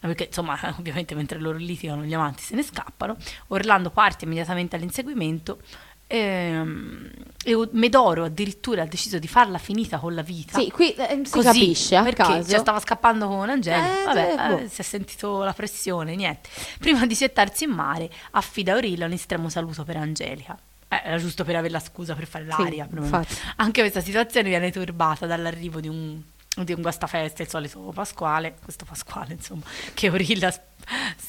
[0.00, 3.16] Perché insomma, ovviamente mentre loro litigano, gli amanti se ne scappano.
[3.48, 5.58] Orlando parte immediatamente all'inseguimento.
[6.06, 7.10] Ehm,
[7.44, 10.58] e Medoro addirittura ha deciso di farla finita con la vita.
[10.58, 12.50] Sì, qui eh, si Così, capisce a perché caso.
[12.50, 14.58] cioè, stava scappando con Angelica, Eh, vabbè, eh, boh.
[14.64, 16.48] eh, si è sentito la pressione, niente.
[16.78, 20.58] Prima di settarsi in mare, affida a Aurilla un estremo saluto per Angelica.
[20.88, 22.88] Eh, era giusto per avere la scusa per fare Sì, l'aria.
[22.92, 23.34] infatti.
[23.56, 26.20] Anche questa situazione viene turbata dall'arrivo di un,
[26.56, 29.62] di un guastafeste, il solito Pasquale, questo Pasquale insomma,
[29.94, 30.60] che Aurilla, s-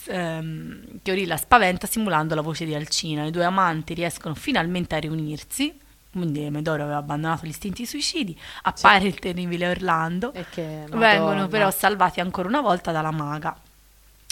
[0.08, 3.26] ehm, Aurilla spaventa simulando la voce di Alcina.
[3.26, 5.78] I due amanti riescono finalmente a riunirsi.
[6.10, 10.34] Quindi Medoro aveva abbandonato gli istinti suicidi, appare il terribile Orlando,
[10.90, 13.56] vengono però salvati ancora una volta dalla maga.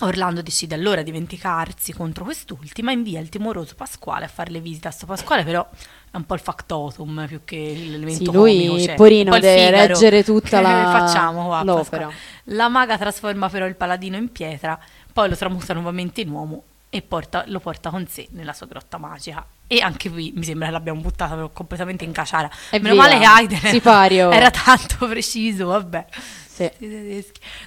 [0.01, 4.59] Orlando decide allora di vendicarsi contro quest'ultima e invia il timoroso Pasquale a fare le
[4.59, 5.65] visite a sto Pasquale, però
[6.11, 10.23] è un po' il factotum più che l'elemento Sì, lui, comico, cioè, porino, deve reggere
[10.25, 12.07] tutta la- facciamo qua, l'opera.
[12.07, 12.13] Pasquale?
[12.45, 14.77] La maga trasforma però il paladino in pietra,
[15.15, 18.97] poi lo tramuta nuovamente in uomo e porta- lo porta con sé nella sua grotta
[18.97, 19.45] magica.
[19.65, 22.49] E anche qui mi sembra che l'abbiamo buttata completamente in caciara.
[22.69, 23.03] E Meno via.
[23.03, 24.29] male che Aiden Sipario.
[24.29, 26.05] era tanto preciso, vabbè.
[26.47, 26.69] Sì.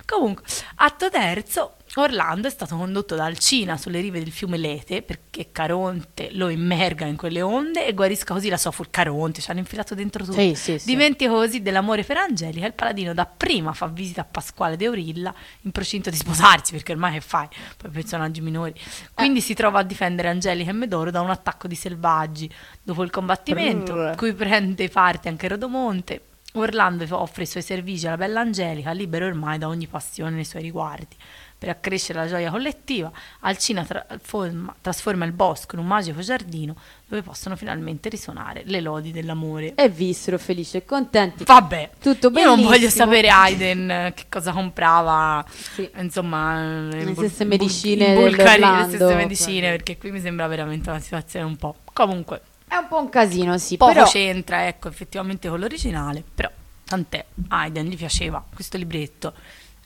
[0.04, 0.44] Comunque,
[0.76, 6.30] atto terzo, Orlando è stato condotto da Alcina sulle rive del fiume Lete perché Caronte
[6.32, 9.94] lo immerga in quelle onde e guarisca così la sua fur Caronte, ci hanno infilato
[9.94, 10.38] dentro tutto.
[10.38, 10.86] Sì, sì, sì.
[10.86, 15.72] Dimentica così dell'amore per Angelica, il paladino dapprima fa visita a Pasquale de Aurilla in
[15.72, 17.48] procinto di sposarsi, perché ormai che fai?
[17.76, 18.74] Poi personaggi minori.
[19.14, 22.50] Quindi si trova a difendere Angelica e Medoro da un attacco di selvaggi.
[22.82, 24.16] Dopo il combattimento, Brrr.
[24.16, 26.22] cui prende parte anche Rodomonte,
[26.54, 30.62] Orlando offre i suoi servigi alla bella Angelica, libero ormai da ogni passione nei suoi
[30.62, 31.14] riguardi.
[31.58, 36.76] Per accrescere la gioia collettiva, Alcina trasforma, trasforma il bosco in un magico giardino
[37.08, 39.74] dove possono finalmente risuonare le lodi dell'amore.
[39.74, 41.42] E vissero felici e contenti.
[41.42, 45.90] Vabbè, Tutto io non voglio sapere Aiden eh, che cosa comprava, Sì.
[45.96, 50.20] insomma, eh, Le Bul- stesse Bul- medicine in Bulgaria, le stesse medicine, perché qui mi
[50.20, 51.74] sembra veramente una situazione un po'.
[51.92, 56.50] Comunque, È un po' un casino, sì, poco però c'entra, ecco, effettivamente con l'originale, però
[56.84, 59.32] tant'è, Aiden gli piaceva questo libretto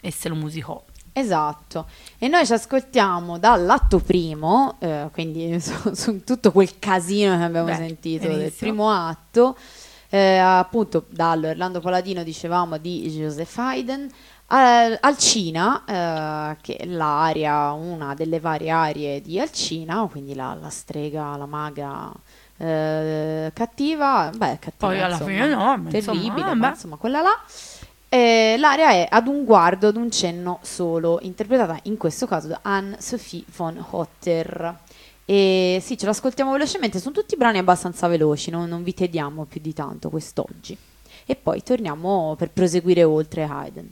[0.03, 0.85] e se lo musicò.
[1.15, 1.87] Esatto,
[2.19, 7.67] e noi ci ascoltiamo dall'atto primo, eh, quindi su, su tutto quel casino che abbiamo
[7.67, 8.71] Beh, sentito del benissimo.
[8.73, 9.57] primo atto,
[10.09, 14.07] eh, appunto dall'Orlando Paladino dicevamo di Joseph Haydn,
[14.47, 15.85] al- Alcina,
[16.53, 21.47] eh, che è l'aria, una delle varie arie di Alcina, quindi la, la strega, la
[21.47, 22.11] maga
[22.57, 27.43] eh, cattiva, beh cattiva Poi alla insomma, fine no, terribile, insomma, ma insomma quella là.
[28.15, 32.59] Eh, l'aria è ad un guardo, ad un cenno solo, interpretata in questo caso da
[32.61, 34.81] Anne-Sophie von Hotter.
[35.25, 39.63] E sì, ce l'ascoltiamo velocemente, sono tutti brani abbastanza veloci, non, non vi tediamo più
[39.63, 40.77] di tanto quest'oggi.
[41.25, 43.91] E poi torniamo per proseguire oltre Haydn.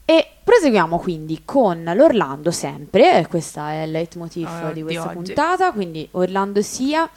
[0.06, 5.14] E proseguiamo quindi con l'Orlando sempre, questo è il leitmotiv Ah, di di questa oggi.
[5.16, 7.10] puntata, quindi Orlando sia,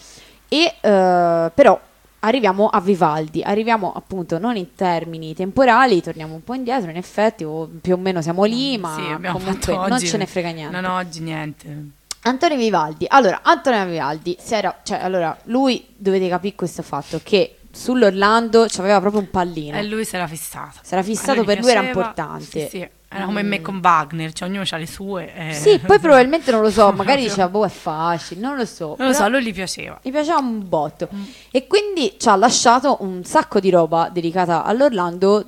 [0.48, 1.78] e eh, però
[2.20, 7.44] arriviamo a Vivaldi, arriviamo appunto non in termini temporali, torniamo un po' indietro in effetti,
[7.44, 10.80] o più o meno siamo lì, ma Sì, comunque non oggi- ce ne frega niente.
[10.80, 11.76] No, no, oggi niente.
[12.24, 13.06] Antonio Vivaldi.
[13.08, 19.00] Allora, Antonio Vivaldi, si era, cioè, allora, lui dovete capire questo fatto che sull'Orlando c'aveva
[19.00, 19.76] proprio un pallino.
[19.76, 20.78] E lui si era fissato.
[20.82, 22.00] Si era fissato gli per lui, era piaceva.
[22.00, 22.44] importante.
[22.44, 22.88] Sì, sì.
[23.16, 23.48] Era come Mm.
[23.48, 25.32] me con Wagner, cioè ognuno ha le sue.
[25.34, 28.96] e- Sì, poi probabilmente non lo so, magari diceva, boh, è facile, non lo so.
[28.98, 30.00] Non lo so, a lui gli piaceva.
[30.02, 31.08] Mi piaceva un botto.
[31.52, 35.44] E quindi ci ha lasciato un sacco di roba dedicata all'Orlando,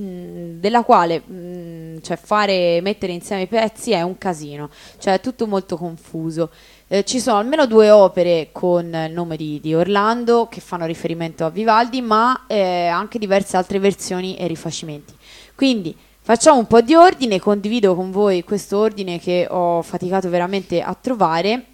[0.00, 5.46] della quale mh, cioè fare, mettere insieme i pezzi è un casino, cioè è tutto
[5.46, 6.50] molto confuso.
[6.86, 11.44] Eh, ci sono almeno due opere con il nome di, di Orlando che fanno riferimento
[11.44, 15.12] a Vivaldi, ma eh, anche diverse altre versioni e rifacimenti.
[15.54, 20.80] Quindi facciamo un po' di ordine, condivido con voi questo ordine che ho faticato veramente
[20.80, 21.64] a trovare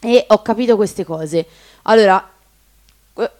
[0.00, 1.46] e ho capito queste cose.
[1.82, 2.32] Allora,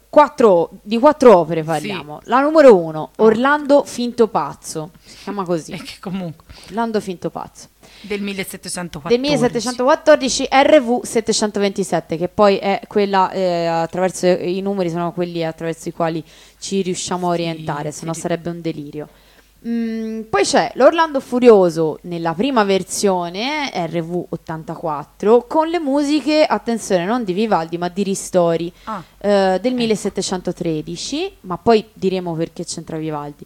[0.09, 2.19] quattro, di quattro opere parliamo.
[2.25, 7.67] La numero uno, Orlando Finto Pazzo, si chiama E così, che comunque Orlando Finto Pazzo.
[8.01, 9.07] del 1714.
[9.07, 15.89] Del 1714 RV 727, che poi è quella eh, attraverso i numeri sono quelli attraverso
[15.89, 16.23] i quali
[16.59, 18.21] ci riusciamo a Sì, orientare, se no sì.
[18.21, 19.07] sarebbe un delirio.
[19.65, 27.23] Mm, poi c'è l'Orlando Furioso nella prima versione RV 84 con le musiche, attenzione, non
[27.23, 33.45] di Vivaldi ma di Ristori Ah, eh, del 1713, ma poi diremo perché c'entra Vivaldi.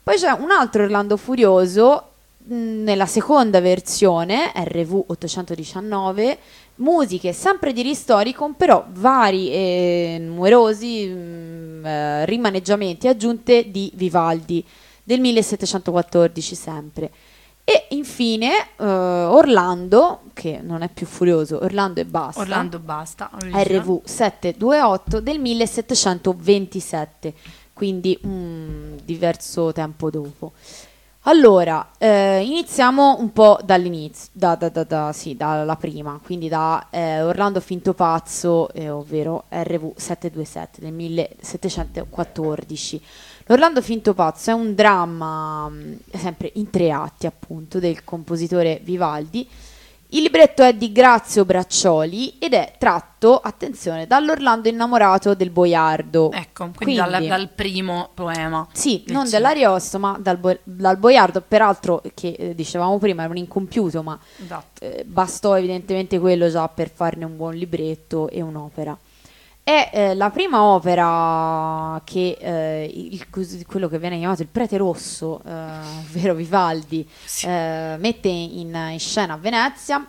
[0.00, 2.04] Poi c'è un altro Orlando Furioso
[2.44, 6.38] mh, nella seconda versione, RV 819,
[6.76, 14.64] musiche sempre di ristori con però vari e numerosi mh, eh, rimaneggiamenti aggiunte di Vivaldi
[15.08, 17.10] del 1714 sempre.
[17.64, 22.40] E infine eh, Orlando, che non è più furioso, Orlando e basta.
[22.42, 23.30] Orlando basta.
[23.32, 27.32] RV 728 del 1727,
[27.72, 30.52] quindi un diverso tempo dopo.
[31.22, 36.86] Allora, eh, iniziamo un po' dall'inizio, da, da- da- da- sì, dalla prima, quindi da
[36.90, 43.02] eh, Orlando Finto Pazzo, eh, ovvero RV 727 del 1714.
[43.48, 49.48] L'Orlando Finto Pazzo è un dramma, mh, sempre in tre atti appunto, del compositore Vivaldi.
[50.10, 56.30] Il libretto è di Grazio Braccioli ed è tratto, attenzione, dall'Orlando innamorato del boiardo.
[56.32, 58.66] Ecco, quindi, dal, Quindi- dal primo poema.
[58.72, 63.36] Sì, del non dell'Ariosto, ma dal, dal boiardo, peraltro che eh, dicevamo prima era un
[63.38, 64.84] incompiuto, ma Esatto.
[64.84, 68.96] eh, bastò evidentemente quello già per farne un buon libretto e un'opera.
[69.68, 73.26] È eh, la prima opera che eh, il-
[73.66, 75.50] quello che viene chiamato il prete rosso, eh,
[76.08, 77.44] ovvero Vivaldi, Sì.
[77.46, 80.08] eh, mette in, in scena a Venezia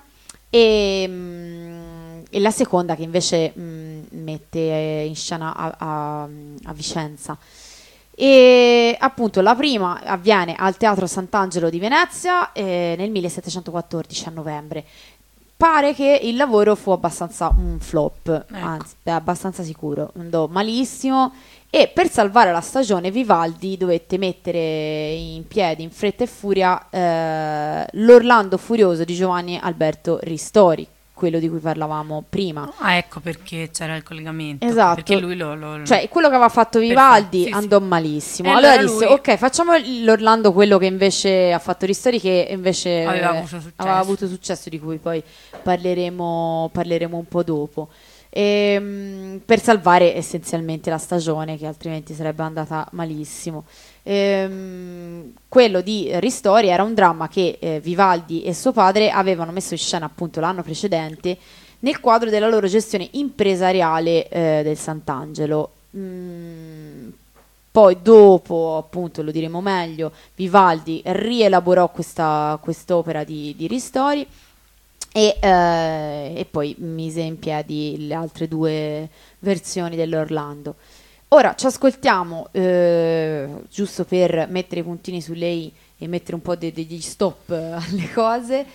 [0.50, 4.60] e, mm, e la seconda che invece mm, mette
[5.06, 7.38] in scena a, a- a Vicenza.
[8.16, 14.86] E appunto la prima avviene al Teatro Sant'Angelo di Venezia eh, nel 1714 a novembre.
[15.62, 18.66] Pare che il lavoro fu abbastanza un flop, Ecco.
[18.66, 21.34] anzi, è abbastanza sicuro, andò malissimo
[21.70, 27.86] e per salvare la stagione Vivaldi dovette mettere in piedi in fretta e furia eh,
[27.92, 30.88] l'Orlando Furioso di Giovanni Alberto Ristori,
[31.20, 32.72] quello di cui parlavamo prima.
[32.78, 34.66] Ah, ecco perché c'era il collegamento.
[34.66, 34.96] Esatto.
[34.96, 35.54] Perché lui lo...
[35.54, 37.86] lo- Cioè, quello che aveva fatto Vivaldi sì, andò sì.
[37.86, 38.48] malissimo.
[38.48, 42.48] E allora, allora disse: lui- Ok, facciamo l'Orlando quello che invece ha fatto Ristori, che
[42.50, 43.74] invece Aveva avuto successo.
[43.76, 45.22] aveva avuto successo, di cui poi
[45.62, 47.90] parleremo, parleremo un po' dopo.
[48.32, 53.66] Ehm, per salvare essenzialmente la stagione, che altrimenti sarebbe andata malissimo.
[54.04, 59.74] Ehm, quello di Ristori era un dramma che eh, Vivaldi e suo padre avevano messo
[59.74, 61.38] in scena appunto l'anno precedente
[61.80, 65.72] nel quadro della loro gestione impresariale eh, del Sant'Angelo.
[65.96, 67.10] Mm,
[67.72, 74.26] poi dopo, appunto, lo diremo meglio, Vivaldi rielaborò questa quest'opera di, di Ristori
[75.12, 79.08] e, eh, e poi mise in piedi le altre due
[79.40, 80.76] versioni dell'Orlando.
[81.32, 86.56] Ora ci ascoltiamo, eh, giusto per mettere i puntini su lei e mettere un po'
[86.56, 88.66] de- degli stop eh, alle cose,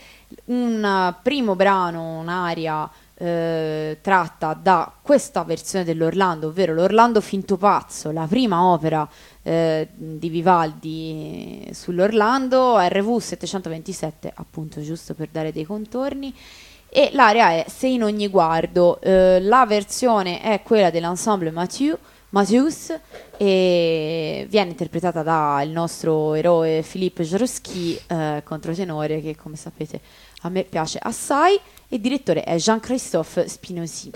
[0.44, 8.26] un primo brano, un'aria eh, tratta da questa versione dell'Orlando, ovvero l'Orlando Finto Pazzo, la
[8.28, 9.08] prima opera
[9.42, 16.32] eh, di Vivaldi sull'Orlando, RV 727, appunto giusto per dare dei contorni.
[16.88, 21.98] E l'area è Se in ogni guardo, eh, la versione è quella dell'ensemble Mathieu,
[22.34, 22.92] Mathius
[23.36, 30.00] e viene interpretata dal nostro eroe Philippe Jaroski, eh, controtenore, che come sapete
[30.40, 34.10] a me piace assai, e il direttore è Jean-Christophe Spinosi.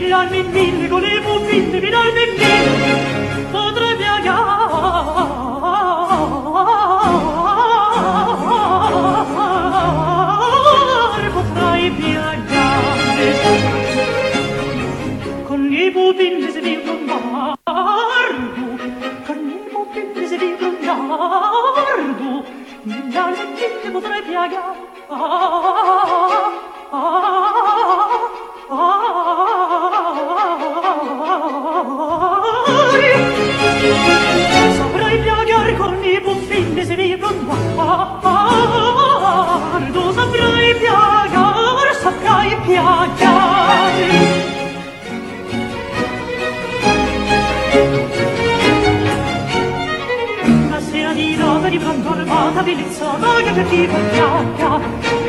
[0.00, 4.48] mirarmi in mille volevo finire mirarmi in mille potrei viaggiare
[21.08, 22.44] Nardo,
[22.82, 24.78] mi dà le chitte potrei piagare.
[52.78, 54.80] indirizzo voglio che ti confiacca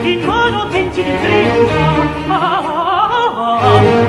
[0.03, 4.08] in mano venti di trenta ah, ah, ah, ah.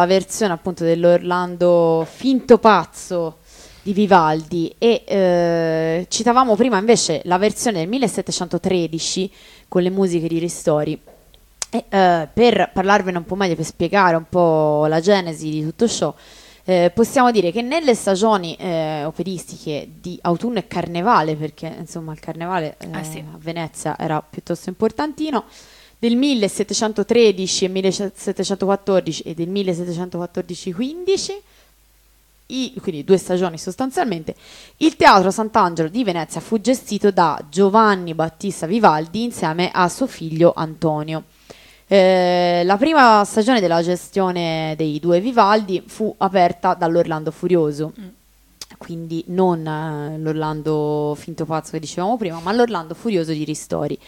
[0.00, 3.38] La versione appunto dell'Orlando finto pazzo
[3.82, 9.32] di Vivaldi e eh, citavamo prima invece la versione del 1713
[9.68, 11.00] con le musiche di Ristori
[11.72, 15.86] E, eh, per parlarvene un po' meglio, per spiegare un po' la genesi di tutto
[15.86, 16.12] ciò,
[16.64, 22.20] eh, possiamo dire che nelle stagioni eh, operistiche di autunno e carnevale, perché insomma il
[22.20, 23.18] carnevale eh, Eh sì.
[23.18, 25.44] a Venezia era piuttosto importantino,
[26.00, 31.40] del 1713 e 1714 e del 1714-15,
[32.46, 34.34] i- quindi due stagioni sostanzialmente,
[34.78, 40.52] il Teatro Sant'Angelo di Venezia fu gestito da Giovanni Battista Vivaldi insieme a suo figlio
[40.56, 41.24] Antonio.
[41.86, 47.92] Eh, la prima stagione della gestione dei due Vivaldi fu aperta dall'Orlando Furioso,
[48.78, 53.98] quindi non eh, l'Orlando finto pazzo che dicevamo prima, ma l'Orlando Furioso di Ristori.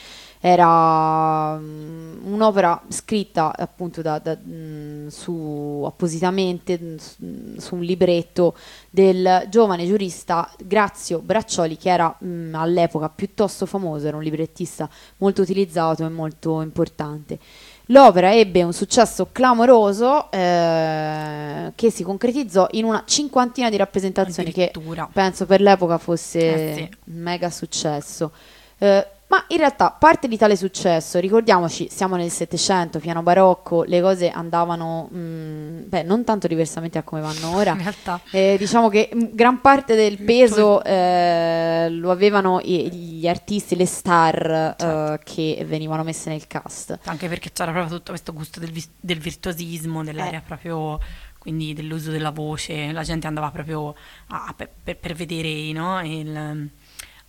[0.44, 8.56] Era mm, un'opera scritta appunto da- da- mm, su, appositamente mm, su, su un libretto
[8.90, 15.42] del giovane giurista Grazio Braccioli, che era mm, all'epoca piuttosto famoso, era un librettista molto
[15.42, 17.38] utilizzato e molto importante.
[17.86, 24.72] L'opera ebbe un successo clamoroso eh, che si concretizzò in una cinquantina di rappresentazioni che
[25.12, 26.88] penso per l'epoca fosse Eh sì.
[27.12, 28.32] mega successo.
[28.78, 34.02] Eh, ma in realtà parte di tale successo, ricordiamoci, siamo nel Settecento, piano barocco, le
[34.02, 37.70] cose andavano, mm, beh, non tanto diversamente da come vanno ora.
[37.70, 38.20] In realtà.
[38.30, 43.86] Eh, diciamo che mm, gran parte del peso eh, lo avevano i- gli artisti, le
[43.86, 45.12] star Certo.
[45.14, 46.98] eh, che venivano messe nel cast.
[47.04, 50.42] Anche perché c'era proprio tutto questo gusto del, vis- del virtuosismo, dell'area Eh.
[50.46, 50.98] proprio,
[51.38, 53.94] quindi dell'uso della voce, la gente andava proprio
[54.28, 56.68] a- per, per- per vedere no, il,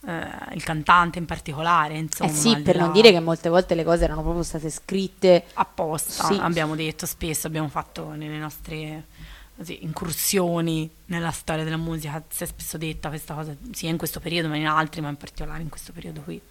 [0.06, 2.30] eh, il cantante in particolare, insomma.
[2.30, 5.46] eh sì, per là- non dire che molte volte le cose erano proprio state scritte
[5.54, 6.38] apposta, Sì.
[6.40, 9.06] abbiamo detto spesso, abbiamo fatto nelle nostre
[9.56, 14.20] così, incursioni nella storia della musica, si è spesso detta questa cosa, sia in questo
[14.20, 16.42] periodo ma in altri, ma in particolare in questo periodo qui.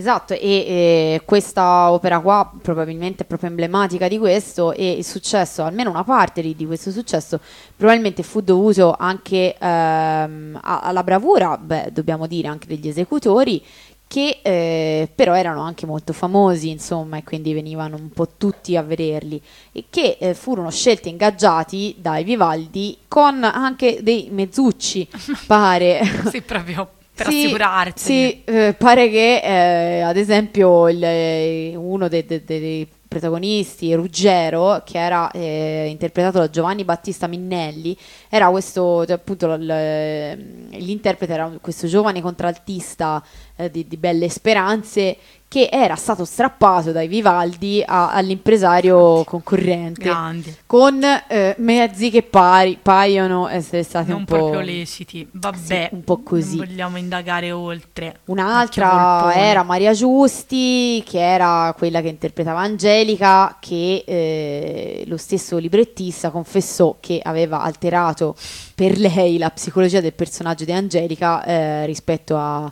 [0.00, 5.64] Esatto, e eh, questa opera qua probabilmente è proprio emblematica di questo e il successo,
[5.64, 7.40] almeno una parte di, di questo successo,
[7.74, 13.60] probabilmente fu dovuto anche ehm, alla bravura, beh, dobbiamo dire, anche degli esecutori
[14.06, 18.82] che eh, però erano anche molto famosi, insomma, e quindi venivano un po' tutti a
[18.82, 19.42] vederli
[19.72, 25.08] e che eh, furono scelti e ingaggiati dai Vivaldi con anche dei mezzucci,
[25.48, 26.02] pare.
[26.30, 26.88] sì, proprio
[27.18, 28.04] per Sì, assicurarsi.
[28.04, 34.82] Sì, eh, pare che eh, ad esempio il- eh, uno dei, dei- dei protagonisti, Ruggero,
[34.84, 37.96] che era eh, interpretato da Giovanni Battista Minnelli,
[38.28, 43.22] era questo, appunto, l'interprete era questo giovane contraltista
[43.58, 45.16] eh, di, di Belle Speranze
[45.48, 50.54] che era stato strappato dai Vivaldi a- all'impresario concorrente Grandi.
[50.66, 55.26] con eh, mezzi che pari- paiono essere stati non un po' proprio leciti.
[55.30, 56.56] Vabbè, Sì, un po' così.
[56.58, 58.18] non vogliamo indagare oltre.
[58.26, 66.28] Un'altra era Maria Giusti, che era quella che interpretava Angelica, che eh, lo stesso librettista
[66.28, 68.36] confessò che aveva alterato
[68.74, 72.70] per lei la psicologia del personaggio di Angelica eh, rispetto a-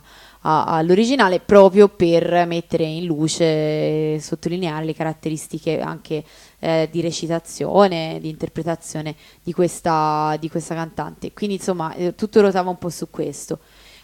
[0.67, 6.23] all'originale, proprio per mettere in luce sottolineare le caratteristiche anche
[6.59, 11.33] eh, di recitazione, di interpretazione di questa, di questa cantante.
[11.33, 13.59] Quindi insomma eh, tutto ruotava un po' su questo.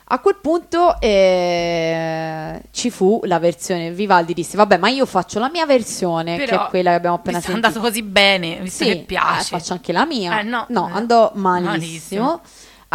[0.08, 5.50] A quel punto eh, ci fu la versione Vivaldi disse vabbè ma io faccio la
[5.50, 7.78] mia versione che Però, è quella che abbiamo appena visto è sentito.
[7.80, 9.56] andato così bene, visto Sì, che piace.
[9.56, 10.40] eh, faccio anche la mia.
[10.40, 11.72] Eh, no, no, andò malissimo.
[11.72, 12.42] malissimo.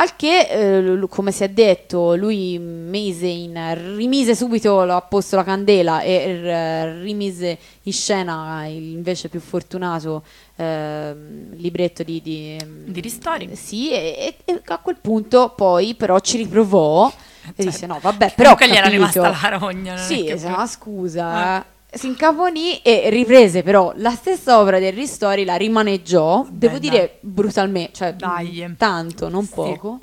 [0.01, 5.42] Al che, eh, come si è detto, lui mise in, rimise subito, ha posto la
[5.42, 10.22] candela e rimise in scena il invece più fortunato
[10.55, 13.57] ehm, libretto di, di, Di Ristori.
[13.57, 17.12] Sì, e, e a quel punto poi però ci riprovò e
[17.46, 17.62] certo.
[17.62, 19.96] disse no, vabbè, però Comunque gli era rimasta la rogna.
[19.96, 21.64] Sì, esatto, ma scusa, eh.
[21.91, 26.80] Si incaponì e riprese però la stessa opera del Ristori, la rimaneggiò, devo dai.
[26.91, 28.74] dire brutalmente, cioè Dai.
[28.76, 29.53] tanto, non Sì.
[29.55, 30.01] poco.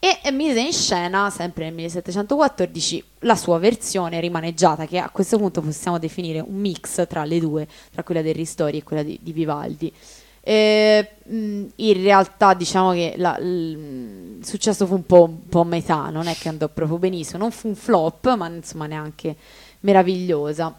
[0.00, 5.38] E e mise in scena, sempre nel 1714, la sua versione rimaneggiata, che a questo
[5.38, 9.18] punto possiamo definire un mix tra le due, tra quella del Ristori e quella di,
[9.20, 9.92] di Vivaldi.
[10.40, 15.64] Eh, mh, in realtà diciamo che la- il successo fu un po', un po' a
[15.64, 19.34] metà, non è che andò proprio benissimo, non fu un flop, ma insomma neanche
[19.80, 20.72] meravigliosa.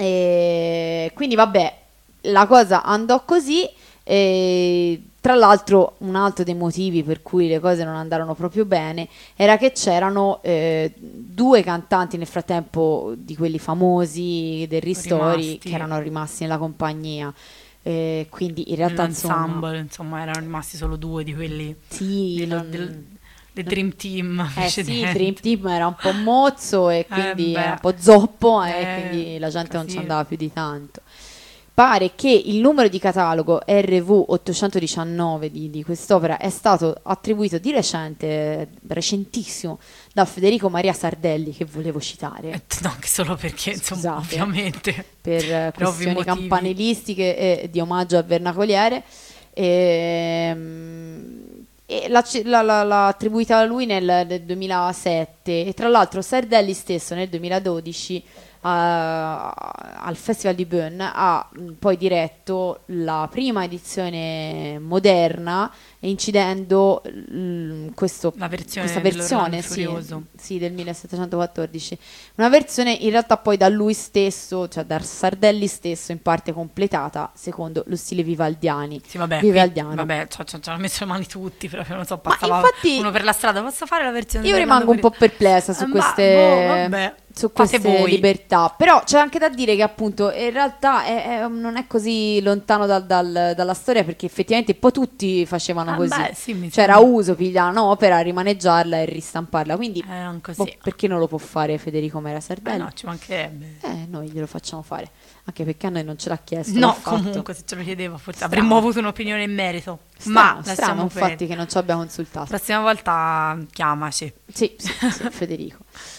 [0.00, 1.76] E quindi vabbè,
[2.22, 3.68] la cosa andò così.
[4.02, 9.06] E tra l'altro, un altro dei motivi per cui le cose non andarono proprio bene
[9.36, 16.00] era che c'erano eh, due cantanti nel frattempo di quelli famosi del Ristori che erano
[16.00, 17.32] rimasti nella compagnia.
[17.82, 22.70] Eh, quindi in realtà insomma, insomma, erano rimasti solo due di quelli sì, del- non-
[22.70, 23.04] del-
[23.62, 25.12] del Dream Team Eh sì, il.
[25.12, 27.60] Dream Team era un po' mozzo e quindi beh.
[27.60, 29.98] era un po' zoppo e Eh, quindi la gente non ci così.
[29.98, 31.00] andava più di tanto.
[31.72, 37.70] Pare che il numero di catalogo RV 819 di, di quest'opera è stato attribuito di
[37.70, 39.78] recente, recentissimo,
[40.12, 42.50] da Federico Maria Sardelli, che volevo citare.
[42.50, 44.20] Eh, No, anche solo perché, insomma, Scusate.
[44.42, 45.04] ovviamente.
[45.22, 49.02] per eh, questioni campanilistiche e di omaggio al vernacoliere.
[49.54, 51.48] Ehm,
[52.08, 58.22] L'ha, attribuita a lui nel, nel 2007 e tra l'altro Sardelli stesso nel 2012
[58.62, 67.88] a- al Festival di Bonn ha mh, poi diretto la prima edizione moderna incidendo mm,
[67.94, 69.88] questo, La versione questa versione sì,
[70.36, 71.98] sì, del 1714
[72.36, 77.30] una versione in realtà poi da lui stesso cioè da Sardelli stesso in parte completata
[77.34, 79.00] secondo lo stile vivaldiani.
[79.06, 79.88] Sì, vabbè, Vivaldiano.
[79.88, 82.56] qui- vabbè, ci ci- ci hanno messo le mani tutti, proprio non so, Ma passava
[82.60, 85.84] infatti- uno per la strada, posso fare la versione Io rimango un po' perplessa su
[85.84, 90.32] Eh, ma, queste, boh, vabbè, su queste libertà, però c'è anche da dire che appunto
[90.32, 94.92] in realtà è- è- non è così lontano dal- dal- dalla storia perché effettivamente poi
[94.92, 96.98] tutti facevano Ah, così, beh, sì, c'era sembra.
[97.00, 102.20] uso pigliare un'opera, rimaneggiarla e ristamparla, quindi Eh, boh, perché non lo può fare Federico
[102.20, 102.78] Mera Eh, Sardelli?
[102.78, 103.76] no, ci mancherebbe.
[103.82, 105.10] Eh, noi glielo facciamo fare,
[105.44, 106.78] anche perché a noi non ce l'ha chiesto.
[106.78, 108.54] No, comunque, se ce lo chiedeva, forse Strano.
[108.54, 110.00] avremmo avuto un'opinione in merito.
[110.20, 112.46] Strano, ma strano infatti che non ci abbia consultato.
[112.46, 114.30] Prossima volta chiamaci.
[114.52, 115.78] Sì, sì, sì, Federico.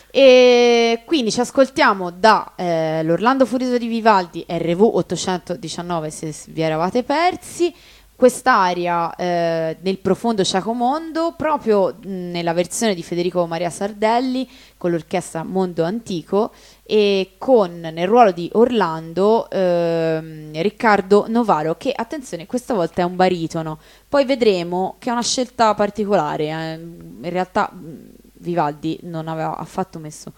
[0.09, 7.03] E quindi ci ascoltiamo da eh, l'Orlando Furioso di Vivaldi RV 819 se vi eravate
[7.03, 7.73] persi.
[8.21, 14.47] Quest'aria eh, nel profondo cieco mondo, proprio nella versione di Federico Maria Sardelli
[14.77, 16.51] con l'orchestra Mondo Antico
[16.83, 23.15] e con nel ruolo di Orlando ehm, Riccardo Novaro, che attenzione, questa volta è un
[23.15, 23.79] baritono.
[24.07, 26.43] Poi vedremo che è una scelta particolare.
[26.43, 26.73] eh.
[26.73, 30.31] In realtà Vivaldi non aveva affatto messo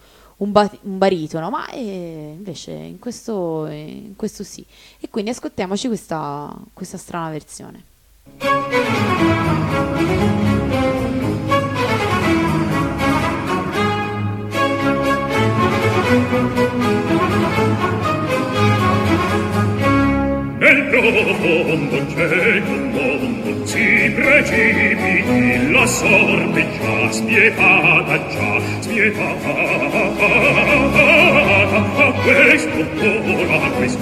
[0.44, 4.64] un, ba- un baritono, ma eh, invece in questo, eh, in questo sì.
[5.00, 7.92] E quindi ascoltiamoci questa, questa strana versione.
[21.12, 29.50] profondo cieco mondo si precipiti la sorte già spietata già spietata
[31.96, 33.98] a questo cuore a questo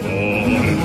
[0.00, 0.76] cuore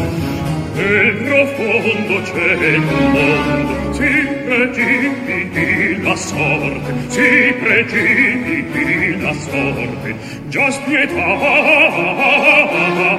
[0.74, 4.12] nel profondo cieco mondo si
[4.46, 10.16] precipiti la sorte si precipiti la sorte
[10.48, 11.28] già spietata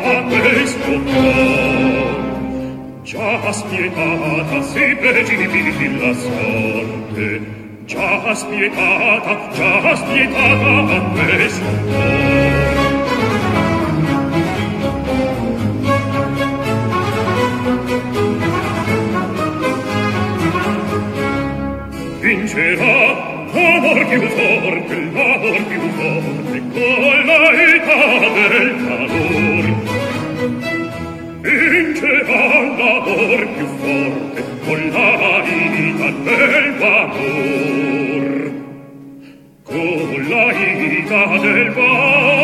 [0.03, 2.28] a questo cuore
[3.09, 7.41] già spietata sempre recidivi la sorte.
[7.87, 12.77] Già spietata già spietata a questo cuore.
[22.21, 27.41] Vincerà l'amor più forte l'amor più forte con la
[27.73, 29.98] età del calore
[31.57, 32.39] vinceva
[32.77, 38.27] l'amor più forte con la vaita del valor
[39.65, 42.38] con la vaita del valor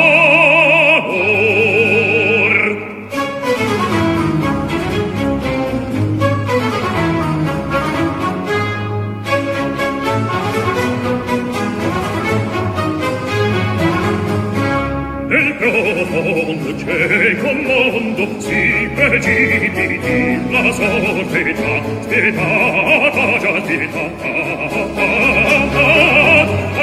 [16.85, 24.27] che con mondo si precipiti la sorte già spietata già spietata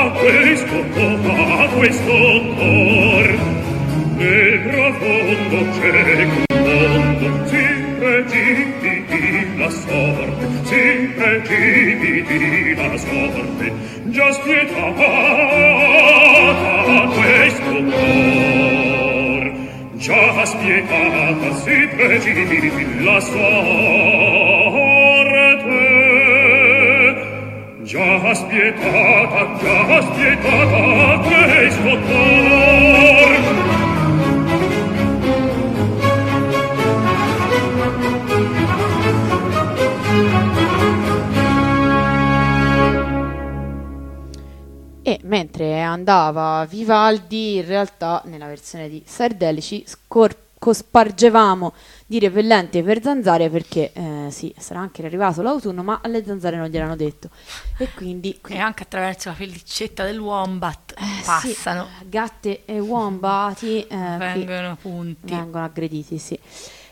[0.01, 2.13] a questo a questo
[2.57, 3.27] cor
[4.17, 7.47] nel profondo cieco mondo.
[7.47, 7.65] Si
[7.99, 10.83] precipiti la sorte si
[11.15, 13.71] precipiti la sorte
[14.05, 15.05] già spietata
[16.85, 18.40] a questo cor
[20.01, 23.59] già spietata si precipiti la sorte.
[27.83, 33.20] Già spietata già spietata che scottò
[45.11, 51.73] E mentre andava Vivaldi, in realtà nella versione di Sardelli ci scor- cospargevamo
[52.05, 56.67] di repellenti per zanzare perché eh, sì, sarà anche arrivato l'autunno, ma alle zanzare non
[56.67, 57.29] gliel'hanno detto.
[57.77, 58.39] E quindi...
[58.47, 61.87] E anche attraverso la pellicetta del wombat eh, passano.
[61.99, 65.33] Sì, gatte e wombati eh, vengono punti.
[65.33, 66.39] Vengono aggrediti, sì.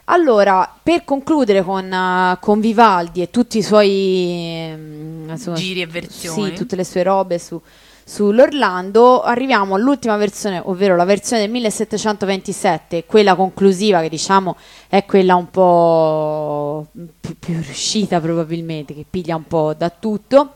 [0.06, 6.50] Allora, per concludere con, uh, con Vivaldi e tutti i suoi um, giri e versioni,
[6.50, 7.62] sì, tutte le sue robe su,
[8.10, 14.56] sull'Orlando, arriviamo all'ultima versione, ovvero la versione del 1727, quella conclusiva che diciamo
[14.88, 20.54] è quella un po' più, più riuscita probabilmente, che piglia un po' da tutto.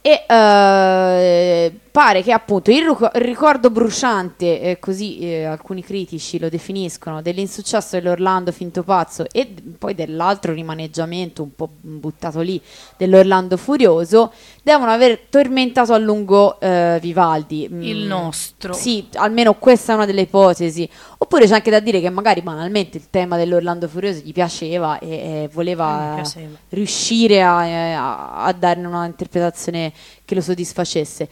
[0.00, 2.84] E uh, pare che appunto il
[3.14, 9.94] ricordo bruciante, eh, così eh, alcuni critici lo definiscono, dell'insuccesso dell'Orlando finto pazzo e poi
[9.94, 12.60] dell'altro rimaneggiamento un po' buttato lì
[12.96, 14.32] dell'Orlando furioso,
[14.62, 17.64] devono aver tormentato a lungo eh, Vivaldi.
[17.64, 18.72] Il mm, nostro.
[18.72, 20.88] Sì, almeno questa è una delle ipotesi.
[21.18, 25.08] Oppure c'è anche da dire che magari banalmente il tema dell'Orlando furioso gli piaceva e,
[25.08, 26.56] e voleva piaceva.
[26.70, 29.92] riuscire a, eh, a, a darne un'interpretazione
[30.24, 31.28] che lo soddisfacesse.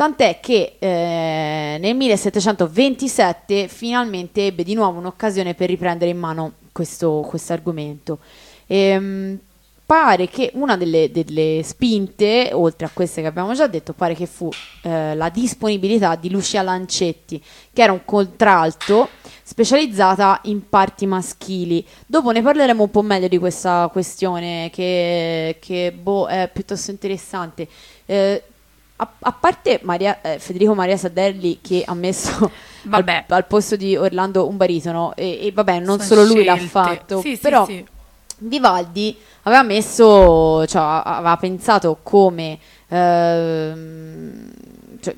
[0.00, 7.28] Tant'è che eh, nel 1727 finalmente ebbe di nuovo un'occasione per riprendere in mano questo
[7.48, 8.18] argomento.
[8.66, 9.38] Ehm,
[9.84, 14.24] pare che una delle, delle, spinte, oltre a queste che abbiamo già detto, pare che
[14.24, 14.48] fu
[14.84, 17.38] eh, la disponibilità di Lucia Lancetti,
[17.70, 19.06] che era un contralto
[19.42, 21.86] specializzata in parti maschili.
[22.06, 27.68] Dopo ne parleremo un po' meglio di questa questione che, che boh, è piuttosto interessante.
[28.06, 28.44] Eh,
[29.00, 32.50] a, a parte Maria, eh, Federico Maria Sadelli che ha messo
[32.90, 36.56] al, al, posto di Orlando un baritono e, e vabbè non Sono solo lui l'ha
[36.56, 37.86] fatto sì, però sì, sì.
[38.42, 44.50] Vivaldi aveva messo cioè aveva pensato come ehm,
[45.00, 45.14] cioè,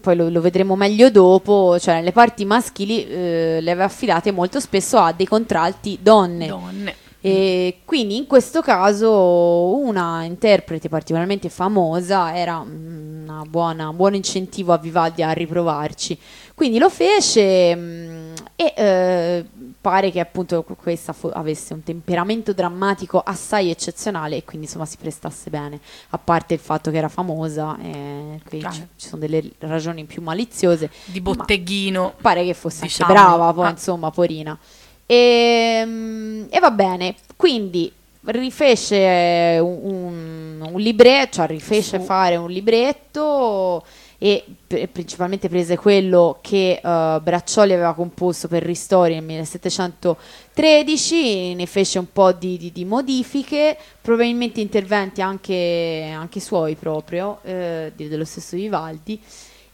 [0.00, 4.60] poi lo, lo, vedremo meglio dopo, cioè le parti maschili eh, le aveva affidate molto
[4.60, 6.46] spesso a dei contralti donne.
[6.46, 6.94] donne.
[7.20, 15.22] E quindi in questo caso una interprete particolarmente famosa era un buon incentivo a Vivaldi
[15.22, 16.18] a riprovarci.
[16.54, 19.44] Quindi lo fece mh, mm, e eh,
[19.80, 24.96] pare che appunto questa fu- avesse un temperamento drammatico assai eccezionale e quindi insomma si
[24.96, 28.70] prestasse bene, a parte il fatto che era famosa, e qui ah.
[28.70, 30.90] ci, ci sono delle ragioni più maliziose.
[31.04, 32.14] Di botteghino.
[32.20, 33.12] Pare che fosse diciamo.
[33.12, 33.70] brava, poi ah.
[33.70, 34.58] insomma, Porina.
[35.06, 37.90] E, ehm, e va bene, quindi
[38.26, 42.04] rifece un, un, un libretto, cioè rifece Su.
[42.04, 43.84] fare un libretto
[44.18, 44.44] e
[44.90, 52.10] principalmente prese quello che uh, Braccioli aveva composto per Ristori nel 1713, ne fece un
[52.10, 59.20] po' di, di, di modifiche, probabilmente interventi anche, anche suoi proprio, eh, dello stesso Vivaldi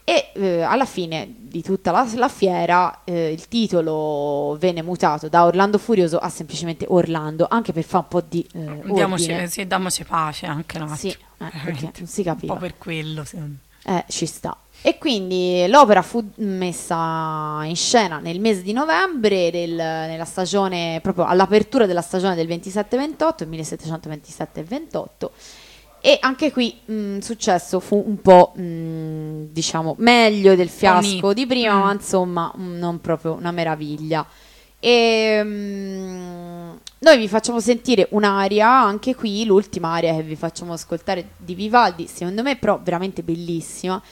[0.05, 5.45] e eh, alla fine di tutta la, la fiera eh, il titolo venne mutato da
[5.45, 10.05] Orlando Furioso a semplicemente Orlando, anche per fare un po' di eh, diamoci, sì, dammoci
[10.05, 10.95] pace anche no?
[10.97, 12.53] Sì, eh, non si capiva.
[12.53, 13.25] Un po' per quello.
[13.25, 13.39] Sì.
[13.85, 14.57] Eh, ci sta.
[14.85, 21.25] E quindi l'opera fu messa in scena nel mese di novembre, del, nella stagione, proprio
[21.25, 25.29] all'apertura della stagione del 27-28, 1727-28
[26.05, 31.27] e anche qui il mm, successo fu un po', mh, mm, diciamo, meglio del fiasco
[31.27, 31.35] Oni.
[31.35, 31.81] di prima, mm.
[31.81, 34.27] ma insomma, mh, non proprio una meraviglia.
[34.81, 41.55] E noi vi facciamo sentire un'aria, anche qui, l'ultima aria che vi facciamo ascoltare di
[41.55, 44.03] Vivaldi, secondo me però veramente bellissima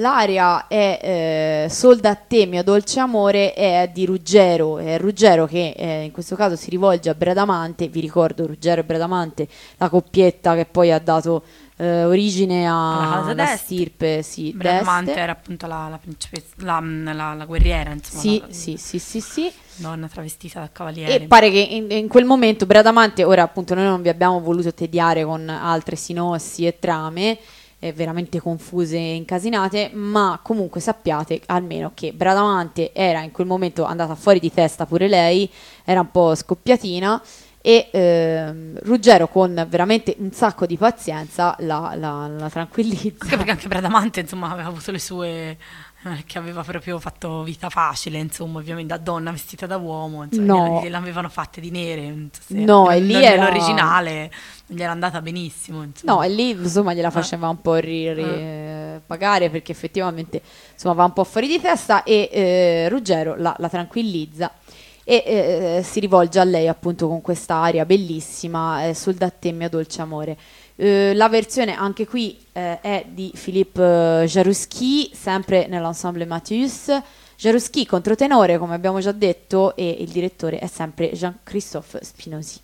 [0.00, 5.74] L'aria è eh, Solda a te, mio dolce amore, è di Ruggero, è Ruggero che
[5.76, 10.54] eh, in questo caso si rivolge a Bradamante, vi ricordo Ruggero e Bradamante, la coppietta
[10.54, 11.42] che poi ha dato
[11.78, 17.90] eh, origine alla stirpe sì, Bradamante era appunto la, la principessa, la, la, la, guerriera,
[17.90, 18.20] insomma.
[18.20, 19.52] Sì, sì, sì, sì, sì.
[19.76, 21.24] Donna travestita da cavaliere.
[21.24, 24.72] E pare che in, in, quel momento Bradamante, ora appunto noi non vi abbiamo voluto
[24.72, 27.38] tediare con altre sinossi e trame,
[27.78, 33.84] eh, veramente confuse e incasinate, ma comunque sappiate almeno che Bradamante era in quel momento
[33.84, 35.50] andata fuori di testa pure lei,
[35.84, 37.22] era un po' scoppiatina
[37.60, 43.24] e ehm, Ruggero con veramente un sacco di pazienza la, la, la tranquillizza.
[43.24, 45.56] Anche perché anche Bradamante insomma aveva avuto le sue
[46.26, 50.80] che aveva proprio fatto vita facile, insomma, ovviamente da donna vestita da uomo, insomma, no.
[50.82, 53.44] gliel'avevano fatte di nere, so no, e lì era...
[53.44, 54.30] l'originale
[54.66, 55.82] gli era andata benissimo.
[55.82, 56.12] Insomma.
[56.12, 57.12] No, e lì insomma gliela eh.
[57.12, 59.00] faceva un po' ri, ri, eh.
[59.06, 60.42] pagare perché effettivamente
[60.72, 64.52] insomma va un po' fuori di testa e eh, Ruggero la, la tranquillizza
[65.04, 69.56] e eh, si rivolge a lei appunto con questa aria bellissima, eh, sul da te
[69.70, 70.36] dolce amore.
[70.80, 76.96] Eh, la versione anche qui eh, è di Philippe eh, Jarouski, sempre nell'ensemble Mathius.
[77.36, 82.60] Jarouski controtenore, come abbiamo già detto, e il direttore è sempre Jean-Christophe Spinosi.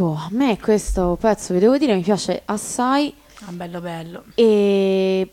[0.00, 4.24] Ecco, a me questo pezzo, vi devo dire, mi piace assai Ah, bello bello.
[4.34, 5.30] e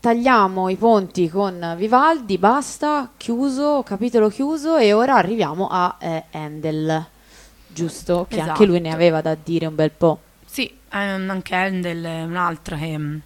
[0.00, 7.06] tagliamo i ponti con Vivaldi, basta, chiuso, capitolo chiuso e ora arriviamo a eh, Handel,
[7.66, 8.26] giusto?
[8.28, 9.02] Che anche lui ne Esatto.
[9.02, 10.18] aveva da dire un bel po'.
[10.44, 13.16] Sì, ehm, anche Handel è un altro che mm,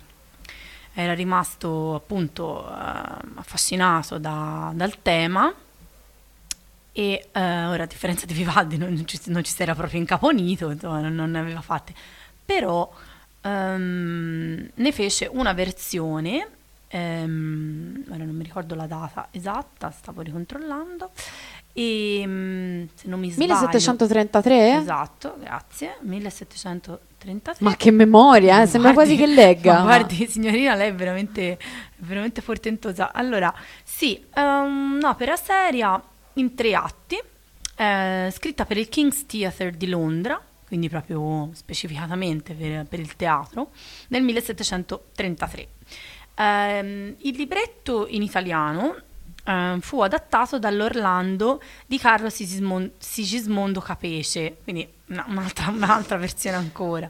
[0.95, 5.53] era rimasto appunto ehm, affascinato da- dal tema
[6.99, 10.71] e eh, ora a differenza di Vivaldi non, ci, non ci si era proprio incaponito,
[10.71, 11.93] insomma, non, non ne aveva fatte,
[12.43, 12.91] però
[13.43, 16.49] ehm, ne fece una versione,
[16.89, 21.11] ehm, ora non mi ricordo la data esatta, stavo ricontrollando,
[21.75, 23.53] e mm, se non mi sbaglio...
[23.53, 24.77] 1733?
[24.77, 25.99] Esatto, grazie.
[26.01, 27.57] 1733.
[27.59, 28.67] Ma che memoria, eh?
[28.67, 29.83] sembra Guardi- quasi che legga.
[29.83, 31.59] guardi, signorina, lei è veramente,
[31.97, 33.13] veramente portentosa.
[33.13, 33.53] Allora,
[33.85, 36.03] sì, un'opera seria
[36.37, 37.19] in tre atti,
[37.77, 43.71] eh, scritta per il King's Theatre di Londra, quindi proprio specificatamente per, per il teatro,
[44.09, 45.69] nel 1733.
[46.39, 48.97] Ehm, il libretto in italiano
[49.45, 57.09] eh, fu adattato dall'Orlando di Carlo Sigismon- Sigismondo Capece, quindi una- un'altra, un'altra versione ancora,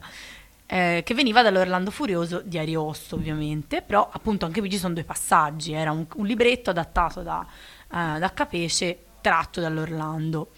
[0.67, 5.05] eh, che veniva dall'Orlando Furioso di Ariosto ovviamente, però appunto anche qui ci sono due
[5.05, 7.45] passaggi, era un, un libretto adattato da,
[7.93, 10.51] eh, da Capece tratto dall'Orlando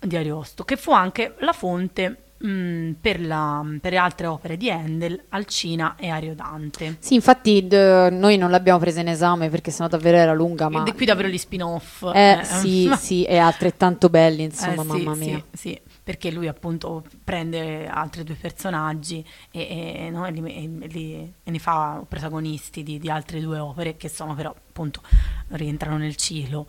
[0.00, 5.22] di Ariosto, che fu anche la fonte mh, per, la- per altre opere di Handel,
[5.30, 6.96] Alcina e Ariodante.
[6.98, 10.84] Sì, infatti d- noi non l'abbiamo presa in esame perché sennò davvero era lunga, ma...
[10.84, 12.10] È qui davvero gli spin-off.
[12.14, 15.44] Eh, eh, sì, sì, è altrettanto belli, insomma, Eh, sì, mamma mia.
[15.52, 20.86] Sì, sì, perché lui appunto prende altri due personaggi e, e, no, e li- e
[20.88, 25.02] li- e ne fa protagonisti di, di altre due opere che sono però appunto
[25.48, 26.66] rientrano nel ciclo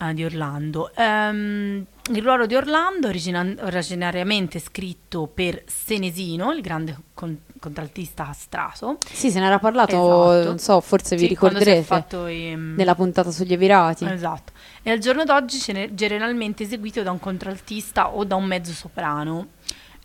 [0.00, 0.90] eh, di Orlando.
[0.94, 8.98] Ehm, il ruolo di Orlando, origina- originariamente scritto per Senesino, il grande con- contraltista castrato.
[9.12, 9.92] Sì, se ne era parlato,
[10.32, 10.44] Esatto.
[10.48, 14.04] non so, forse vi Sì, ricorderete, fatto i- nella puntata sugli Evirati.
[14.06, 14.52] Esatto.
[14.82, 15.58] E al giorno d'oggi
[15.92, 19.48] generalmente eseguito da un contraltista o da un mezzo soprano.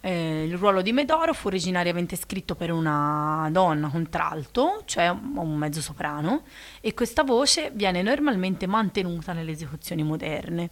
[0.05, 5.81] Eh, il ruolo di Medoro fu originariamente scritto per una donna contralto, cioè un mezzo
[5.81, 6.43] soprano,
[6.79, 10.69] e questa voce viene normalmente mantenuta nelle esecuzioni moderne.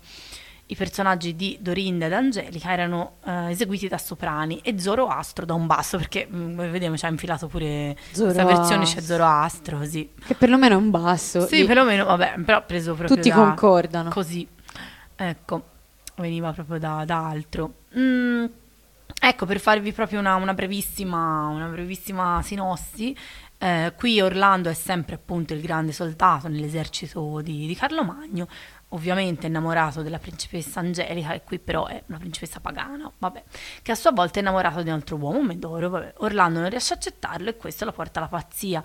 [0.67, 5.65] I personaggi di Dorinda ed Angelica erano eh, eseguiti da soprani e Zoroastro da un
[5.65, 9.01] basso, perché mm, vediamo ci ha infilato pure questa versione, c'è Zoroastro.
[9.01, 10.11] Zoroastro, così.
[10.27, 11.47] Che perlomeno è un basso.
[11.47, 14.11] Sì, Io- perlomeno, vabbè, però preso proprio Tutti da- concordano.
[14.11, 14.47] Così,
[15.15, 15.63] ecco,
[16.17, 17.73] veniva proprio da, da altro.
[17.97, 18.45] Mm,
[19.19, 23.15] ecco, per farvi proprio una, una brevissima, una brevissima sinossi,
[23.57, 28.47] eh, qui Orlando è sempre appunto il grande soldato nell'esercito di, di Carlo Magno,
[28.89, 33.43] ovviamente innamorato della principessa Angelica, e qui però è una principessa pagana, vabbè,
[33.81, 36.15] che a sua volta è innamorato di un altro uomo, Medoro, vabbè.
[36.17, 38.83] Orlando non riesce a accettarlo e questo lo porta alla pazzia.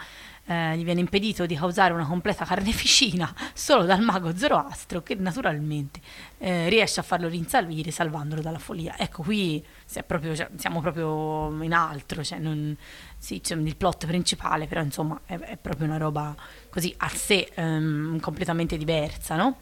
[0.50, 6.00] Eh, gli viene impedito di causare una completa carneficina solo dal mago Zoroastro che naturalmente
[6.38, 8.94] eh, riesce a farlo rinsalire salvandolo dalla follia.
[8.96, 12.74] Ecco, qui si proprio- cioè, siamo proprio in altro, cioè non-
[13.18, 16.34] sì, c'è il plot principale, però insomma è, è proprio una roba
[16.70, 19.56] così a sé ehm, completamente diversa, no?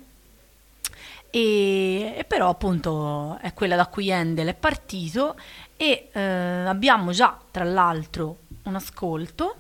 [1.31, 5.37] E, e però appunto è quella da cui Handel è partito
[5.77, 9.57] e eh, abbiamo già tra l'altro un ascolto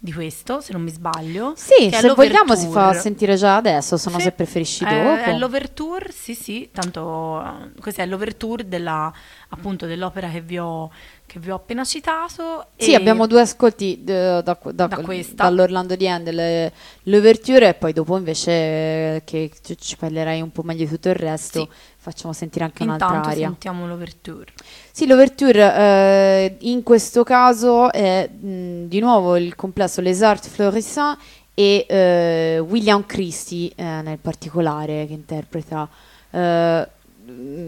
[0.00, 1.54] di questo, se non mi sbaglio.
[1.56, 4.84] Sì, che è se vogliamo si fa sentire già adesso, se no Sì, se preferisci
[4.84, 5.16] è- dopo.
[5.22, 9.12] È l'overture, sì, sì, tanto eh, questa è l'overture della,
[9.48, 10.90] appunto dell'opera che vi ho,
[11.28, 12.68] che vi ho appena citato.
[12.76, 15.44] Sì, abbiamo due ascolti eh, da, da- Da questa.
[15.44, 16.72] dall'Orlando di Handel, eh,
[17.04, 21.14] l'Ouverture e poi dopo invece eh, che ci- parlerai un po' meglio di tutto il
[21.14, 21.68] resto, Sì.
[21.98, 23.46] facciamo sentire anche un'altra Intanto aria.
[23.48, 24.46] sentiamo l'overture.
[24.90, 31.22] Sì, l'Ouverture eh, in questo caso è mh, di nuovo il complesso Les Arts Florissants
[31.54, 35.86] e eh, William Christie eh, nel particolare che interpreta,
[36.30, 36.88] eh,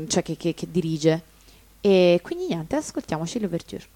[0.09, 1.23] cioè che, che- che dirige.
[1.82, 3.86] E quindi niente, ascoltiamoci l'Ouverture.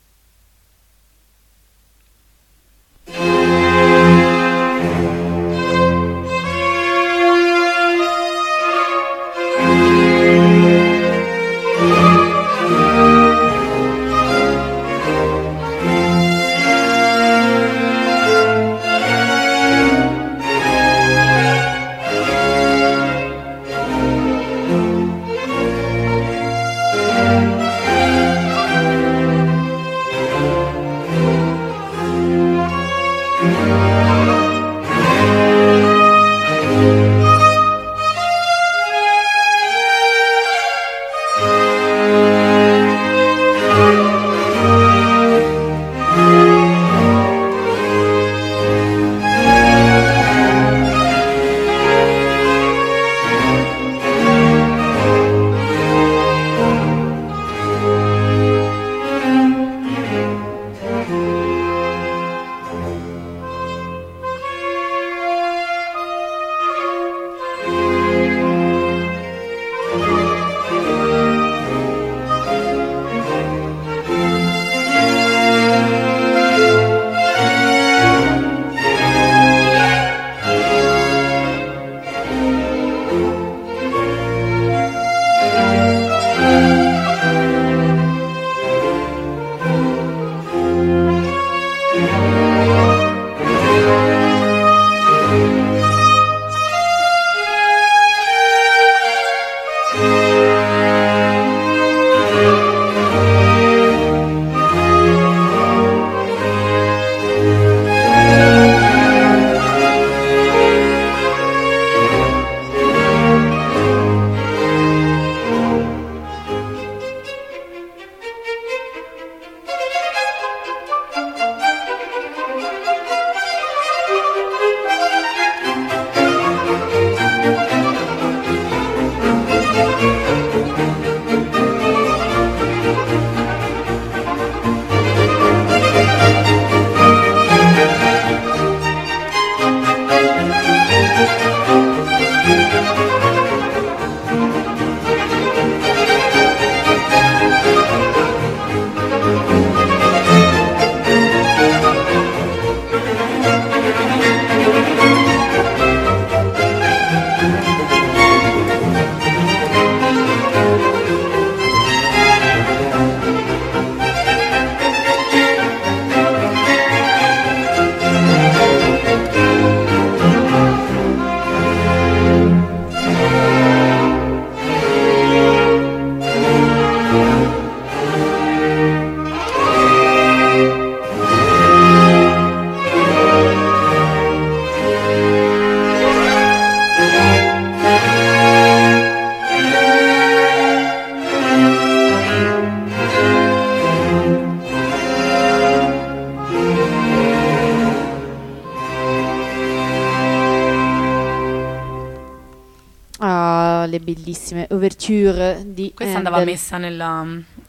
[203.24, 206.52] Tra le bellissime overture di Questa andava Handel.
[206.52, 207.26] messa nella,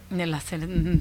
[0.10, 0.40] nella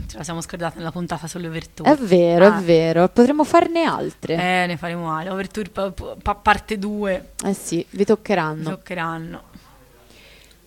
[0.06, 1.90] ce la siamo scordata nella puntata sulle overture.
[1.90, 3.08] È vero, Ah, è vero.
[3.08, 4.34] Potremmo farne altre.
[4.34, 5.30] Eh, ne faremo male.
[5.30, 8.70] Overture pa- pa- parte 2 Eh sì, vi toccheranno.
[8.70, 9.42] toccheranno.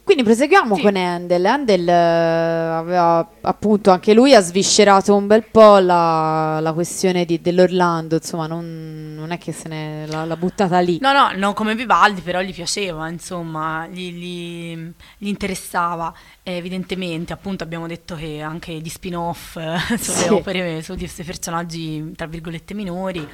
[0.07, 0.81] Quindi proseguiamo Sì.
[0.83, 1.45] con Handel.
[1.45, 7.41] Handel eh, aveva appunto anche lui ha sviscerato un bel po' la, la questione di-
[7.41, 10.97] dell'Orlando, insomma, non, non è che se ne l'ha, l'ha buttata lì.
[11.01, 16.13] No, no, non come Vivaldi, però gli piaceva, insomma, gli, gli- gli interessava.
[16.41, 20.29] Eh, evidentemente, appunto, abbiamo detto che anche gli spin-off eh, sulle Sì.
[20.29, 23.27] opere, su questi personaggi, tra virgolette, minori.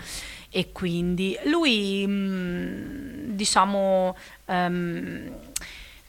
[0.55, 5.31] E quindi lui, mh, diciamo, ehm,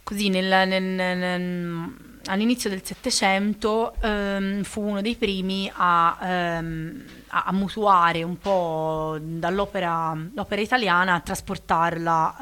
[0.04, 1.94] così nel- nel- nel-
[2.26, 9.18] all'inizio del Settecento ehm, fu uno dei primi a, ehm, a- a mutuare un po'
[9.20, 12.36] dall'opera l'opera italiana a trasportarla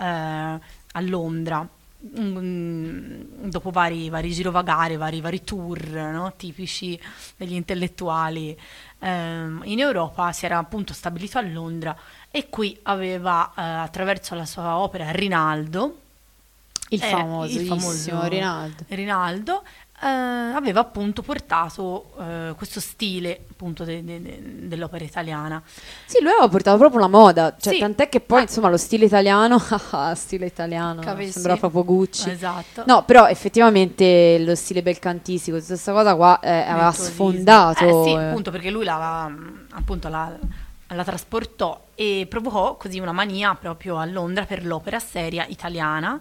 [0.58, 0.60] eh,
[0.92, 1.66] a Londra.
[2.04, 7.00] Dopo vari, vari girovagare, vari, vari tour no, tipici
[7.36, 8.58] degli intellettuali
[8.98, 11.96] ehm, in Europa, si era appunto stabilito a Londra
[12.28, 16.01] e qui aveva eh, attraverso la sua opera Rinaldo,
[16.94, 18.84] Il eh, famosissimo il famoso Rinaldo.
[18.88, 19.62] Rinaldo,
[20.02, 25.62] eh, aveva appunto portato eh, questo stile appunto de- de- de- dell'opera italiana.
[26.04, 27.78] Sì, lui aveva portato proprio la moda, cioè Sì.
[27.78, 28.42] tant'è che poi Ah.
[28.42, 29.62] insomma lo stile italiano,
[29.92, 31.32] ah, stile italiano, Capisci?
[31.32, 32.28] sembra proprio Gucci.
[32.30, 32.82] Esatto.
[32.86, 37.84] No, però effettivamente lo stile belcantistico, questa cosa qua eh, aveva sfondato.
[37.84, 38.24] Eh sì, eh.
[38.28, 39.32] appunto perché lui la, la-
[39.72, 40.30] appunto la,
[40.88, 46.20] la trasportò e provocò così una mania proprio a Londra per l'opera seria italiana.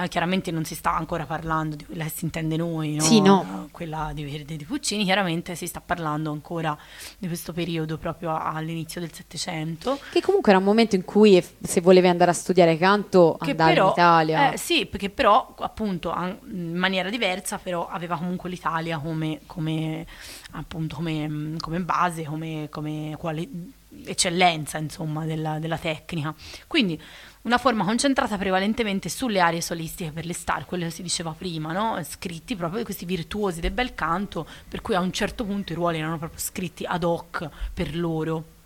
[0.00, 3.02] Eh, chiaramente non si sta ancora parlando di quella che si intende noi, no?
[3.02, 3.68] Sì, no.
[3.72, 6.78] Quella di Verdi e di Puccini, chiaramente si sta parlando ancora
[7.18, 9.98] di questo periodo proprio all'inizio del Settecento.
[10.12, 13.72] Che comunque era un momento in cui se volevi andare a studiare canto Che andavi
[13.72, 14.52] però, in Italia.
[14.52, 16.14] eh, sì, perché però appunto
[16.48, 20.06] in maniera diversa, però aveva comunque l'Italia come, come,
[20.52, 23.72] appunto, come, come base, come, come quali-
[24.04, 26.34] eccellenza insomma della, della tecnica.
[26.66, 27.00] Quindi
[27.42, 31.72] una forma concentrata prevalentemente sulle aree solistiche per le star, quello che si diceva prima,
[31.72, 32.02] no?
[32.02, 35.76] scritti proprio di questi virtuosi del bel canto, per cui a un certo punto i
[35.76, 38.56] ruoli erano proprio scritti ad hoc per loro.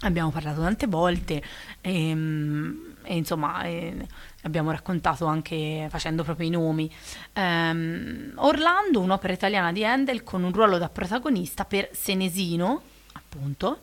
[0.00, 1.42] Abbiamo parlato tante volte
[1.80, 4.06] ehm, e, insomma eh,
[4.42, 6.92] abbiamo raccontato anche facendo proprio i nomi.
[7.32, 13.78] Ehm, Orlando, un'opera italiana di Handel con un ruolo da protagonista per Senesino, appunto,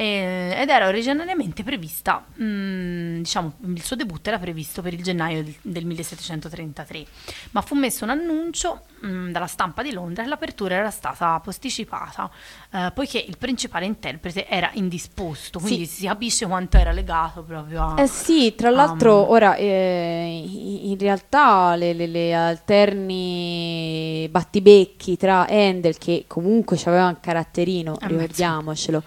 [0.00, 5.42] eh, ed era originariamente prevista, mm, diciamo, il suo debutto era previsto per il gennaio
[5.42, 7.04] del, del 1733,
[7.50, 12.30] ma fu messo un annuncio mm, dalla stampa di Londra e l'apertura era stata posticipata,
[12.72, 18.00] eh, poiché il principale interprete era indisposto, quindi si capisce quanto era legato proprio a...
[18.00, 25.46] Eh sì, tra Um, l'altro ora eh, in realtà le, le- le alterni battibecchi tra
[25.48, 29.02] Handel che comunque aveva un caratterino, Eh ricordiamocelo,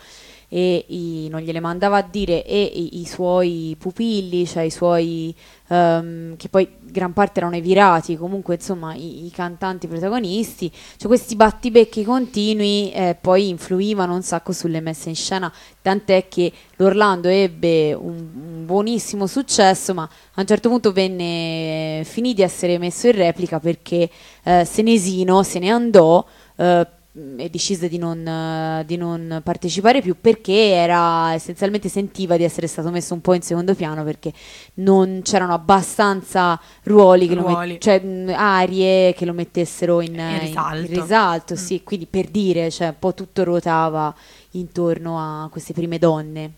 [0.53, 5.33] e i- non gliele mandava a dire e i, i suoi pupilli, cioè i suoi
[5.69, 11.07] ehm, che poi gran parte erano i virati, comunque insomma i, i cantanti protagonisti, cioè
[11.07, 15.49] questi battibecchi continui eh, poi influivano un sacco sulle messe in scena,
[15.81, 22.33] tant'è che l'Orlando ebbe un, un buonissimo successo, ma a un certo punto venne finì
[22.33, 24.09] di essere messo in replica perché
[24.43, 26.25] eh, Senesino se ne andò
[26.57, 26.87] eh,
[27.35, 32.67] e decise di non, eh, di non partecipare più perché era essenzialmente sentiva di essere
[32.67, 34.31] stato messo un po' in secondo piano perché
[34.75, 37.79] non c'erano abbastanza ruoli, che lo met- Ruoli.
[37.81, 40.77] cioè mh, arie che lo mettessero in, In in- risalto.
[40.77, 41.57] in risalto, Mm.
[41.57, 44.15] sì, quindi per dire, cioè un po' tutto ruotava
[44.51, 46.51] intorno a queste prime donne.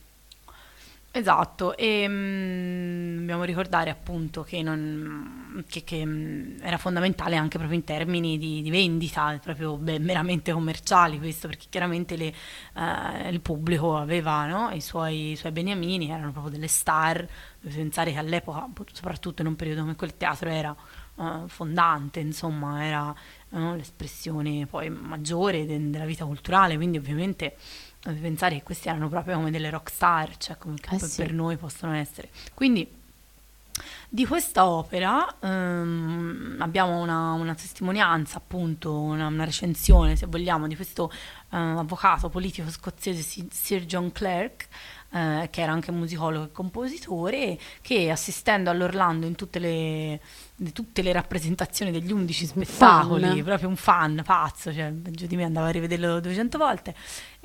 [1.15, 7.77] Esatto, e mm, dobbiamo ricordare appunto che, non- che- che, mm, era fondamentale anche proprio
[7.77, 12.33] in termini di, di vendita, proprio beh, meramente commerciali questo, perché chiaramente le,
[12.75, 17.17] eh, il pubblico aveva no, i, suoi, i suoi beniamini, erano proprio delle star,
[17.59, 20.75] dovete pensare che all'epoca, soprattutto in un periodo come quel teatro era
[21.19, 23.15] eh, fondante, insomma, era
[23.49, 27.55] no, l'espressione poi maggiore de- della vita culturale, quindi ovviamente
[28.11, 31.21] pensare che questi erano proprio come delle rock star, cioè come Eh sì.
[31.21, 32.29] per noi possono essere.
[32.53, 33.01] Quindi
[34.07, 40.75] di questa opera ehm, abbiamo una, una testimonianza, appunto, una, una recensione, se vogliamo, di
[40.75, 44.67] questo eh, avvocato politico scozzese Si- Sir John Clerk,
[45.11, 50.19] eh, che era anche musicologo e compositore, che assistendo all'Orlando in tutte le,
[50.63, 53.43] di tutte le rappresentazioni degli undici spettacoli, fan.
[53.43, 56.95] proprio un fan pazzo, cioè peggio di me andava a rivederlo 200 volte,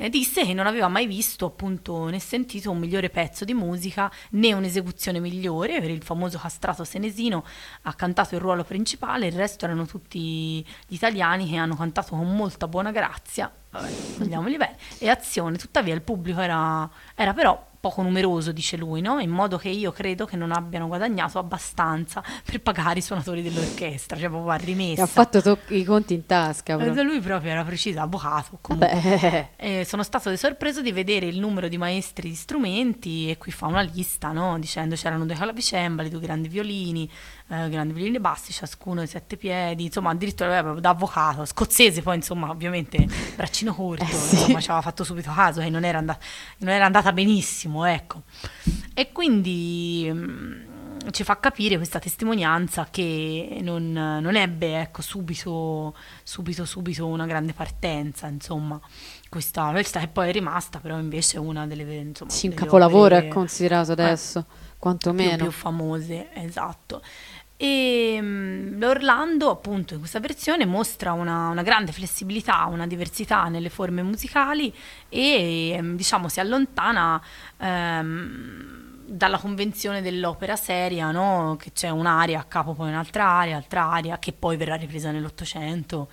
[0.00, 4.10] e disse che non aveva mai visto appunto né sentito un migliore pezzo di musica
[4.30, 7.44] né un'esecuzione migliore per il famoso castrato senesino
[7.82, 12.32] ha cantato il ruolo principale il resto erano tutti gli italiani che hanno cantato con
[12.32, 18.02] molta buona grazia vabbè, vogliamoli bene e azione tuttavia il pubblico era, era però poco
[18.02, 19.18] numeroso, dice lui, no?
[19.20, 24.16] in modo che io credo che non abbiano guadagnato abbastanza per pagare i suonatori dell'orchestra,
[24.18, 24.94] cioè proprio a rimessa.
[24.94, 26.74] Che ha fatto to- i conti in tasca.
[26.74, 27.02] Eh, proprio.
[27.02, 28.58] Lui proprio era preciso, avvocato.
[29.60, 33.66] Eh, sono stato sorpreso di vedere il numero di maestri di strumenti e qui fa
[33.66, 34.58] una lista, no?
[34.58, 37.10] dicendo c'erano due clavicembali, due grandi violini,
[37.50, 42.02] eh, grandi violini bassi, ciascuno di sette piedi, insomma addirittura eh, proprio da avvocato, scozzese
[42.02, 43.06] poi insomma ovviamente
[43.36, 44.34] braccino corto, Eh, sì.
[44.34, 46.18] insomma ci aveva fatto subito caso che non era, and-
[46.58, 48.22] non era andata benissimo, ecco.
[48.94, 50.66] E quindi mm,
[51.10, 57.52] ci fa capire questa testimonianza che non, non ebbe ecco, subito, subito, subito una grande
[57.54, 58.78] partenza, insomma.
[59.28, 63.28] Questa, questa che poi è rimasta però invece una delle, insomma, Sì, un capolavoro è
[63.28, 65.36] considerato eh, adesso, più, quantomeno.
[65.44, 67.02] più famose, esatto.
[67.60, 73.68] E mm, l'Orlando, appunto, in questa versione mostra una, una grande flessibilità, una diversità nelle
[73.68, 74.72] forme musicali
[75.08, 77.20] e, ehm, diciamo, si allontana
[77.56, 81.56] ehm, dalla convenzione dell'opera seria, no?
[81.58, 86.10] Che c'è un'aria a capo, poi un'altra aria, altra aria, che poi verrà ripresa nell'Ottocento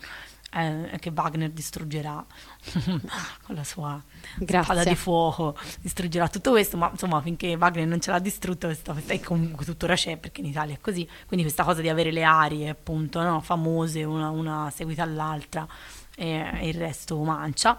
[0.56, 2.26] eh, che Wagner distruggerà
[3.44, 4.02] con la sua
[4.38, 4.64] Grazie.
[4.64, 8.94] spada di fuoco, distruggerà tutto questo, ma insomma finché Wagner non ce l'ha distrutto, questa,
[8.94, 12.12] questa- e comunque tuttora c'è perché in Italia è così, quindi questa cosa di avere
[12.12, 15.68] le arie appunto no, famose, una, una seguita all'altra
[16.16, 17.78] e, e il resto mancia.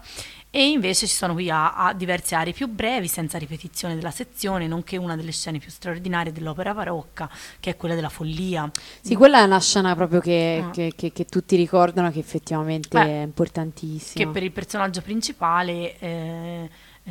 [0.49, 4.65] E invece ci sono qui a, a diverse aree più brevi, senza ripetizione della sezione,
[4.65, 8.69] nonché una delle scene più straordinarie dell'opera barocca, che è quella della follia.
[9.01, 10.69] Sì, quella è una scena proprio che, Ah.
[10.71, 14.23] che- che- che tutti ricordano che effettivamente Beh, è importantissima.
[14.25, 16.69] che per il personaggio principale eh,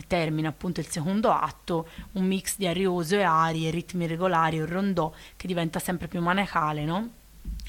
[0.09, 5.13] termina appunto il secondo atto, un mix di arioso e arie, ritmi regolari, un rondò
[5.37, 7.11] che diventa sempre più maniacale, no?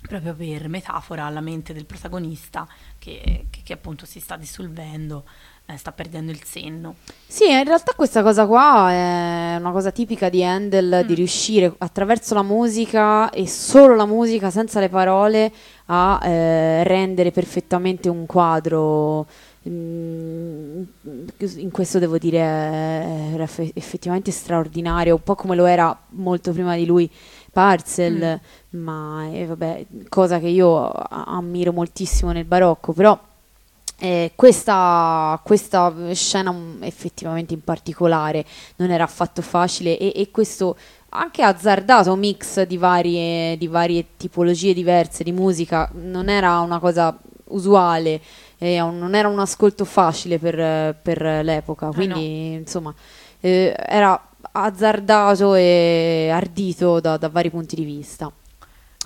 [0.07, 2.67] Proprio per metafora alla mente del protagonista
[2.99, 5.23] che, che- che appunto si sta dissolvendo,
[5.65, 6.95] eh, sta perdendo il senno.
[7.25, 11.07] Sì, in realtà questa cosa qua è una cosa tipica di Handel, Mm.
[11.07, 15.51] di riuscire attraverso la musica e solo la musica, senza le parole,
[15.87, 19.25] a eh, rendere perfettamente un quadro.
[19.67, 20.83] Mm,
[21.57, 26.53] In questo devo dire eh, era effe- effettivamente straordinario, un po' come lo era molto
[26.53, 27.09] prima di lui
[27.57, 28.39] Parcel,
[28.69, 33.19] ma eh, vabbè, cosa che io ammiro moltissimo nel barocco, però
[33.97, 40.77] eh, questa, questa scena mm, effettivamente in particolare non era affatto facile e, e questo
[41.09, 47.17] anche azzardato mix di varie, di varie tipologie diverse di musica non era una cosa
[47.45, 48.21] usuale,
[48.59, 52.93] eh, non era un ascolto facile per, eh, per l'epoca, Eh, quindi insomma
[53.39, 58.31] eh, era azzardato e ardito da, da vari punti di vista.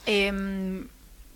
[0.04, 0.82] E, mm,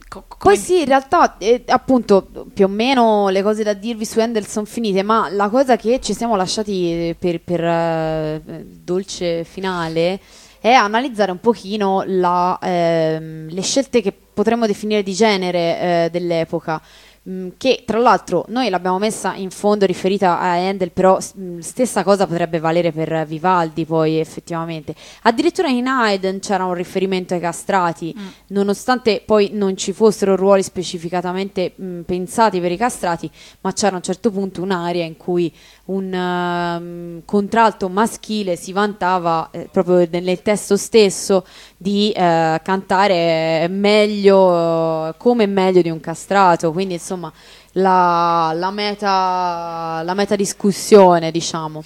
[0.07, 4.19] co- Poi sì, in realtà, eh, appunto, più o meno le cose da dirvi su
[4.19, 8.41] Handel sono finite, ma la cosa che ci siamo lasciati eh, per, per eh,
[8.83, 10.19] dolce finale
[10.59, 16.81] è analizzare un pochino la, ehm, le scelte che potremmo definire di genere eh, dell'epoca.
[17.25, 22.03] Mh, Che tra l'altro noi l'abbiamo messa in fondo riferita a Handel, però mh, stessa
[22.03, 24.93] cosa potrebbe valere per Vivaldi poi effettivamente.
[25.23, 28.27] Addirittura in Haydn c'era un riferimento ai castrati, Mm.
[28.47, 33.29] nonostante poi non ci fossero ruoli specificatamente mh, pensati per i castrati,
[33.61, 35.51] ma c'era a un certo punto un'area in cui
[35.85, 41.45] un ehm, contralto maschile si vantava eh, proprio nel testo stesso
[41.77, 47.31] di eh, cantare meglio, come meglio di un castrato, quindi insomma
[47.73, 51.83] la, la meta, la meta discussione, diciamo.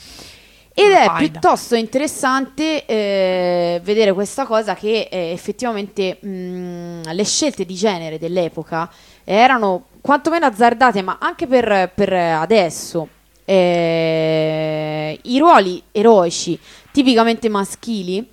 [0.72, 7.76] Ed è piuttosto interessante eh, vedere questa cosa che eh, effettivamente mh, le scelte di
[7.76, 8.90] genere dell'epoca
[9.26, 13.10] erano quantomeno azzardate, ma anche per, per adesso.
[13.44, 16.57] Eh, I ruoli eroici
[16.91, 18.26] tipicamente maschili,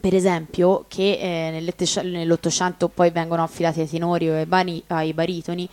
[0.00, 1.72] per esempio, che eh,
[2.02, 5.68] nell'Ottocento poi vengono affidati ai tenori o ai, bani- ai baritoni,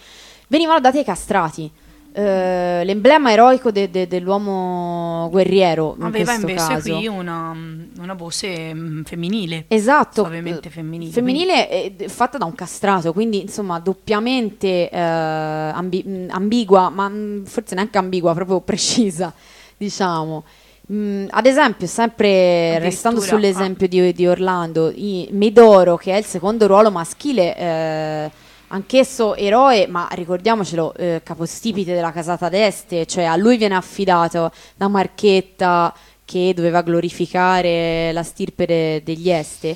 [0.48, 1.72] venivano dati ai castrati.
[2.18, 6.96] Eh, l'emblema eroico de- de- dell'uomo guerriero in aveva invece caso.
[6.96, 7.54] qui una,
[8.00, 9.66] una voce mm, femminile.
[9.68, 16.88] Esatto, eh, femminile, femminile fatta da un castrato, quindi insomma doppiamente eh, ambi- mh, ambigua,
[16.90, 19.34] ma mh, forse neanche ambigua, proprio precisa,
[19.76, 20.46] diciamo.
[20.92, 26.26] Mm, ad esempio, sempre restando Addirittura, sull'esempio di, di Orlando, i- Medoro, che è il
[26.26, 28.32] secondo ruolo maschile, eh,
[28.68, 34.88] anch'esso eroe, ma ricordiamocelo, eh, capostipite della casata d'Este, cioè a lui viene affidato la
[34.88, 35.92] marchetta
[36.24, 39.76] che doveva glorificare la stirpe de- degli Este.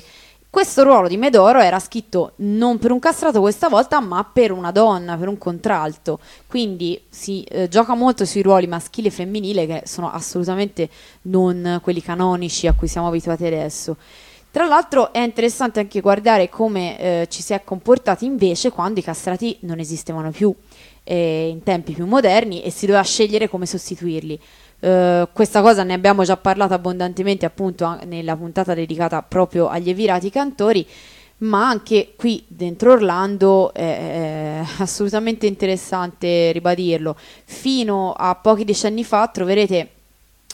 [0.50, 4.72] Questo ruolo di Medoro era scritto non per un castrato questa volta, ma per una
[4.72, 6.18] donna, per un contralto.
[6.48, 10.90] Quindi si eh, gioca molto sui ruoli maschile e femminile, che sono assolutamente
[11.22, 13.96] non quelli canonici a cui siamo abituati adesso.
[14.50, 19.04] Tra l'altro è interessante anche guardare come eh, ci si è comportati invece quando i
[19.04, 20.52] castrati non esistevano più,
[21.04, 24.40] eh, in tempi più moderni, e si doveva scegliere come sostituirli.
[24.80, 30.30] Eh, questa cosa ne abbiamo già parlato abbondantemente appunto nella puntata dedicata proprio agli Evirati
[30.30, 30.86] cantori,
[31.38, 37.16] ma anche qui dentro Orlando è, è assolutamente interessante ribadirlo.
[37.44, 39.90] Fino a pochi decenni fa troverete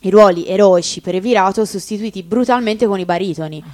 [0.02, 3.64] i ruoli eroici per Evirato sostituiti brutalmente con i baritoni.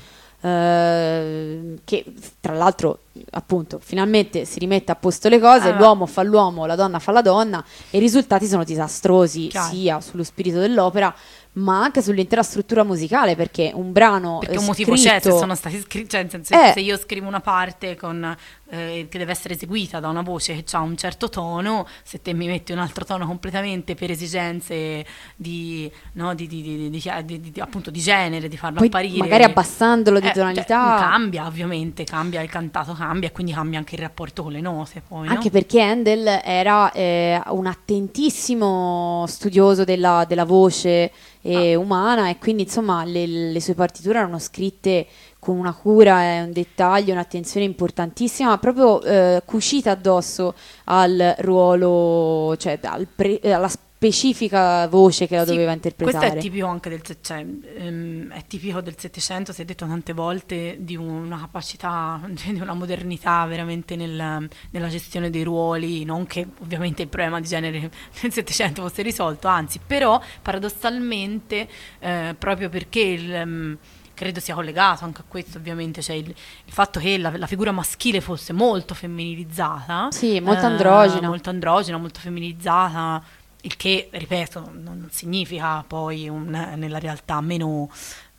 [0.42, 2.04] Eh, che
[2.40, 3.00] tra l'altro
[3.30, 7.12] appunto finalmente si rimette a posto le cose, Ah, l'uomo fa l'uomo, la donna fa
[7.12, 9.72] la donna e i risultati sono disastrosi Chiaro.
[9.72, 11.14] sia sullo spirito dell'opera
[11.54, 15.54] ma anche sull'intera struttura musicale perché un brano Perché un motivo c'è se scritto- sono
[15.54, 16.72] stati scritti, cioè nel senso, Eh.
[16.72, 18.34] se io scrivo una parte con,
[18.72, 22.32] eh, che deve essere eseguita da una voce che ha un certo tono, se te
[22.32, 25.04] mi metti un altro tono completamente per esigenze
[25.36, 29.18] di, no, di, di- di- appunto di genere, di farlo poi apparire.
[29.18, 33.78] magari abbassandolo di Eh, cioè, tonalità cambia ovviamente, cambia il cantato, cambia, e quindi cambia
[33.78, 35.02] anche il rapporto con le note.
[35.06, 35.34] Poi, no?
[35.34, 41.12] Anche perché Handel era eh, un attentissimo studioso della, della voce
[41.42, 45.06] eh, umana e quindi insomma le, le sue partiture erano scritte
[45.42, 50.54] con una cura e un dettaglio, un'attenzione importantissima, ma proprio eh, cucita addosso
[50.84, 56.18] al ruolo, cioè al pre- alla specifica voce che la Sì, doveva interpretare.
[56.18, 60.12] Questo è tipico anche del cioè, ehm, è tipico del Settecento, si è detto tante
[60.12, 66.46] volte, di una capacità, di una modernità veramente nel- nella gestione dei ruoli, non che
[66.60, 67.78] ovviamente il problema di genere
[68.22, 73.34] nel Settecento fosse risolto, anzi, però paradossalmente, eh, proprio perché il...
[73.34, 73.78] ehm,
[74.22, 77.72] Credo sia collegato anche a questo, ovviamente, cioè il, il fatto che la, la figura
[77.72, 81.26] maschile fosse molto femminilizzata, Sì, molto eh, androgina.
[81.26, 83.20] molto androgina, molto femminilizzata,
[83.62, 87.90] il che, ripeto, non significa poi un- nella realtà meno,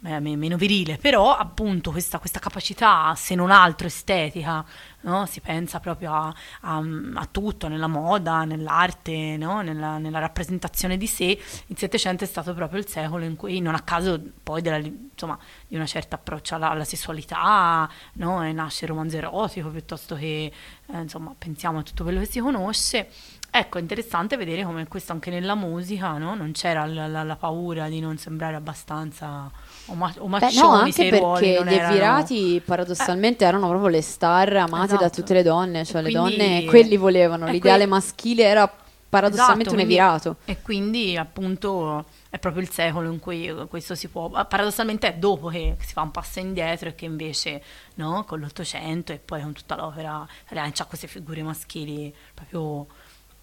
[0.05, 4.63] eh, me- meno virile, però appunto questa, questa capacità, se non altro estetica,
[5.03, 5.25] no?
[5.25, 6.83] si pensa proprio a, a-
[7.15, 9.61] a tutto, nella moda, nell'arte, no?
[9.61, 13.75] nella, nella rappresentazione di sé, il Settecento è stato proprio il secolo in cui, non
[13.75, 18.51] a caso poi della, insomma, di una certa approccio alla, alla sessualità, no?
[18.51, 20.51] nasce il romanzo erotico piuttosto che,
[20.87, 23.09] eh, insomma, pensiamo a tutto quello che si conosce.
[23.55, 26.33] Ecco, è interessante vedere come questo anche nella musica, no?
[26.33, 29.51] Non c'era la, la- la paura di non sembrare abbastanza
[29.85, 34.55] oma- Beh, omaccioni no, se anche perché gli erano- Evirati paradossalmente erano proprio le star
[34.55, 35.21] amate da Esatto.
[35.21, 38.67] tutte le donne, cioè le Quindi- donne quelli volevano, l'ideale que- maschile era
[39.07, 40.35] paradossalmente Esatto, un quindi- Evirato.
[40.45, 44.29] E quindi appunto è proprio il secolo in cui questo si può...
[44.29, 47.61] Paradossalmente è dopo che si fa un passo indietro e che invece
[47.97, 52.87] no, con l'Ottocento e poi con tutta l'opera italiana c'ha queste figure maschili proprio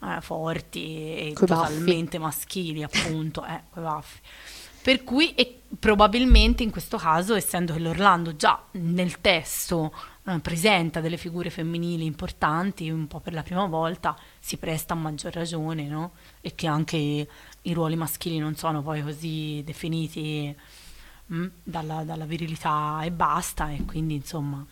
[0.02, 1.68] eh, forti e Coi baffi.
[1.68, 4.18] totalmente maschili appunto, eh, coi baffi.
[4.82, 9.92] Per cui e probabilmente in questo caso, essendo che l'Orlando già nel testo
[10.24, 14.96] eh, presenta delle figure femminili importanti, un po' per la prima volta, si presta a
[14.96, 16.12] maggior ragione, no?
[16.40, 20.54] E che anche i ruoli maschili non sono poi così definiti
[21.32, 24.64] mm, dalla, dalla virilità e basta, e quindi insomma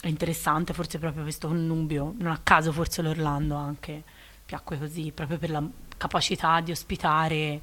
[0.00, 4.02] è interessante forse proprio questo connubio, non a caso forse l'Orlando anche
[4.44, 5.62] piacque così, proprio per la
[5.96, 7.60] capacità di ospitare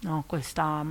[0.00, 0.84] no, questa...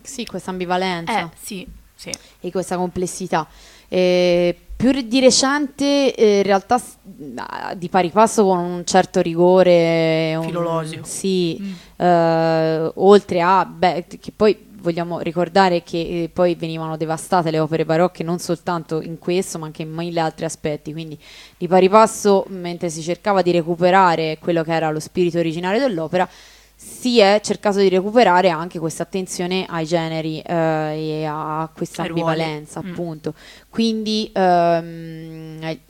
[0.00, 2.10] Sì, questa ambivalenza Eh, sì, sì.
[2.40, 3.46] e questa complessità.
[3.88, 6.80] Eh, più di recente, eh, in realtà,
[7.36, 11.04] ah, di pari passo con un certo rigore, un- Filologico.
[11.04, 11.72] sì, Mm.
[11.96, 17.84] eh, oltre a, beh, che poi vogliamo ricordare che eh, poi venivano devastate le opere
[17.84, 20.92] barocche non soltanto in questo ma anche in mille altri aspetti.
[20.92, 21.18] Quindi
[21.56, 26.28] di pari passo mentre si cercava di recuperare quello che era lo spirito originario dell'opera
[26.80, 32.80] si è cercato di recuperare anche questa attenzione ai generi eh, e a questa ambivalenza
[32.80, 32.90] Mm.
[32.90, 33.34] appunto.
[33.68, 35.80] Quindi ehm, eh,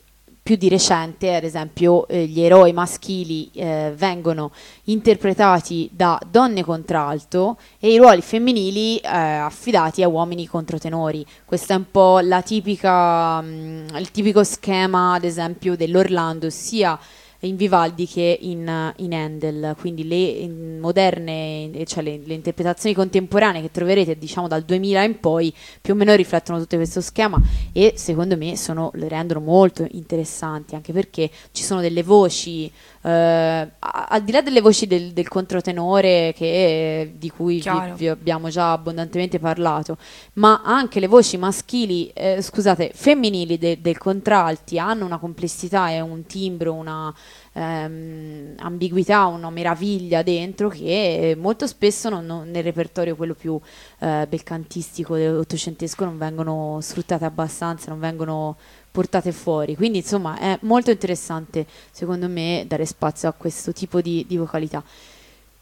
[0.49, 4.51] più di recente, ad esempio, eh, gli eroi maschili eh, vengono
[4.85, 11.23] interpretati da donne contralto e i ruoli femminili eh, affidati a uomini controtenori.
[11.45, 16.97] Questo è un po' tipica, mm, il tipico schema, ad esempio, dell'Orlando, sia
[17.41, 23.61] in Vivaldi che in, in Handel, quindi le in moderne, cioè le, le, interpretazioni contemporanee
[23.61, 27.41] che troverete diciamo dal 2000 in poi più o meno riflettono tutto questo schema
[27.71, 32.69] e secondo me sono, le rendono molto interessanti anche perché ci sono delle voci
[33.01, 38.49] Uh, al di là delle voci del, del controtenore che, di cui vi, vi, abbiamo
[38.49, 39.97] già abbondantemente parlato,
[40.33, 46.01] ma anche le voci maschili, eh, scusate, femminili de, del contralti hanno una complessità e
[46.01, 47.13] un timbro, una
[47.53, 53.59] ehm, ambiguità, una meraviglia dentro che molto spesso non, non, nel repertorio quello più
[53.99, 58.57] eh, belcantistico dell'ottocentesco non vengono sfruttate abbastanza, non vengono
[58.91, 59.75] portate fuori.
[59.75, 64.83] Quindi insomma è molto interessante secondo me dare spazio a questo tipo di, di vocalità.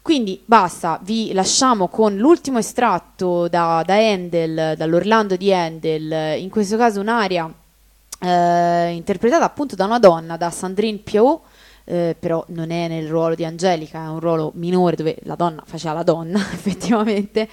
[0.00, 6.78] Quindi basta, vi lasciamo con l'ultimo estratto da, da Handel, dall'Orlando di Handel, in questo
[6.78, 7.52] caso un'aria
[8.20, 11.40] eh, interpretata appunto da una donna, da Sandrine Piot,
[11.84, 15.62] eh, però non è nel ruolo di Angelica, è un ruolo minore dove la donna
[15.66, 17.48] faceva la donna effettivamente,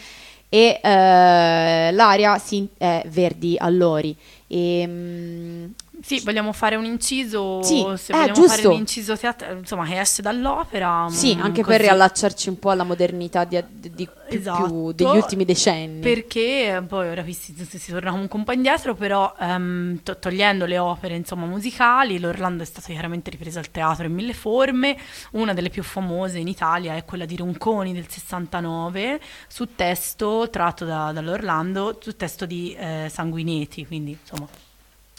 [0.47, 4.15] e eh, l'aria si, è Verdi Allori.
[4.49, 5.73] E, mh,
[6.05, 8.55] sì, vogliamo fare un inciso, sì, se eh, vogliamo giusto.
[8.55, 11.07] fare un inciso teatrale, insomma, che esce dall'opera.
[11.09, 11.75] Sì, mh, anche così.
[11.77, 14.65] per riallacciarci un po' alla modernità di, di- più- Esatto.
[14.67, 16.01] più degli ultimi decenni.
[16.01, 20.19] Perché eh, poi ora qui si, si, torna comunque un po' indietro, però ehm, to-
[20.19, 24.95] togliendo le opere insomma, musicali, l'Orlando è stato chiaramente ripreso al teatro in mille forme.
[25.31, 30.85] Una delle più famose in Italia è quella di Ronconi del 69, su testo tratto
[30.85, 34.47] da- dall'Orlando, su testo di eh, Sanguinetti, quindi insomma.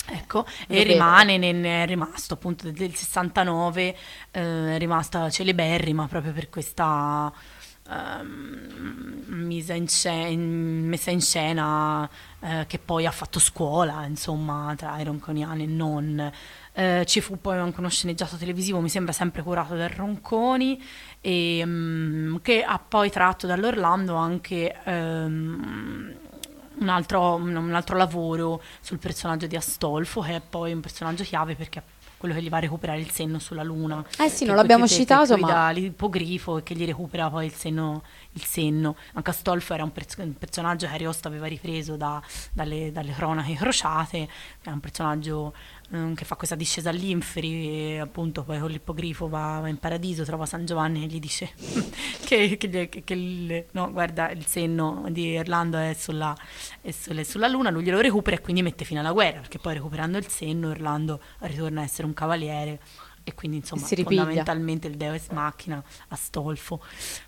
[0.08, 3.96] Ecco, e rimane, nel- è rimasto appunto del 69,
[4.30, 7.32] eh, è rimasta celeberrima proprio per questa
[9.28, 12.08] misa in sce- in- messa in scena
[12.40, 16.32] eh, che poi ha fatto scuola, insomma, tra i ronconiani e non.
[16.72, 20.80] Eh, ci fu poi anche uno sceneggiato televisivo, mi sembra sempre curato da Ronconi,
[21.20, 26.14] e, mm, che ha poi tratto dall'Orlando anche ehm,
[26.78, 31.54] un, altro, un altro lavoro sul personaggio di Astolfo, che è poi un personaggio chiave
[31.54, 31.82] perché
[32.18, 34.04] quello che gli va a recuperare il senno sulla luna.
[34.18, 38.02] Eh sì, non l'abbiamo citato, ma- l'ippogrifo e che gli recupera poi il senno.
[38.32, 38.96] Il senno.
[39.14, 42.22] Anche Astolfo era un, pers- un personaggio che Ariosto aveva ripreso da-
[42.52, 44.28] dalle, dalle cronache crociate,
[44.62, 45.54] è un personaggio
[45.90, 50.24] ehm, che fa questa discesa all'inferi e appunto poi con l'ippogrifo va, va in paradiso,
[50.24, 51.50] trova San Giovanni e gli dice
[52.24, 56.36] che, che che- che il, no, guarda il senno di Orlando è sulla,
[56.80, 60.18] è sulla- luna, lui glielo recupera e quindi mette fine alla guerra, perché poi recuperando
[60.18, 62.80] il senno Orlando ritorna a essere un cavaliere
[63.28, 63.82] e quindi insomma
[64.20, 66.80] fondamentalmente il Deus Machina Astolfo.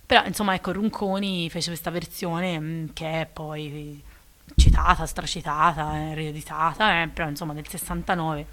[0.06, 4.00] Però insomma ecco Ronconi fece questa versione mh, che è poi
[4.56, 8.46] citata, stracitata, eh, rieditata, eh, però insomma del 69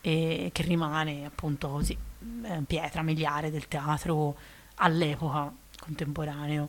[0.00, 1.96] e che rimane appunto così
[2.44, 4.34] eh, pietra miliare del teatro
[4.76, 5.50] all'epoca
[5.80, 6.68] contemporaneo,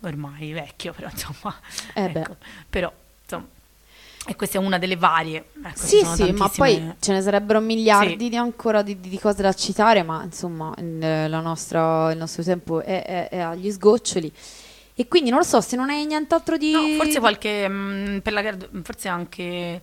[0.00, 1.54] ormai vecchio, però insomma,
[1.94, 2.36] Eh ecco,
[2.68, 2.92] però
[3.22, 3.46] insomma,
[4.26, 5.50] e questa è una delle varie.
[5.64, 8.28] Ecco, Sì, sì, ma poi ce ne sarebbero miliardi Sì.
[8.28, 12.82] di ancora di, di cose da citare, ma insomma il, la nostra- il nostro tempo
[12.82, 14.32] è, è- è agli sgoccioli.
[15.00, 16.72] E quindi non lo so, se non hai nient'altro di...
[16.72, 19.80] No, forse qualche, mh, per la, forse anche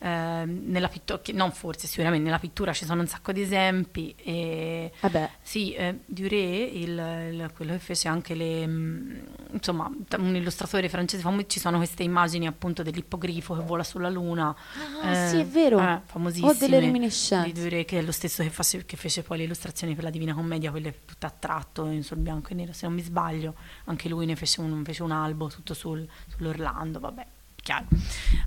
[0.00, 4.14] eh, nella pittura, non forse, sicuramente nella pittura ci sono un sacco di esempi.
[4.16, 6.88] E, Vabbè, sì, eh, Duret, il,
[7.32, 9.20] il- quello che fece anche le, mh,
[9.52, 14.54] insomma, un illustratore francese famoso, ci sono queste immagini appunto dell'ippogrifo che vola sulla luna.
[15.02, 15.78] Ah, sì, è vero.
[15.80, 16.54] eh, Ho famosissime.
[16.58, 17.52] delle reminiscenze.
[17.52, 20.10] Di Duret, che è lo stesso che, face- che fece poi le illustrazioni per la
[20.10, 23.54] Divina Commedia, quelle tutte a tratto in sul bianco e nero, se non mi sbaglio.
[23.84, 27.26] Anche lui ne fece un, fece un albo tutto sul, sull'Orlando, vabbè,
[27.68, 27.86] chiaro,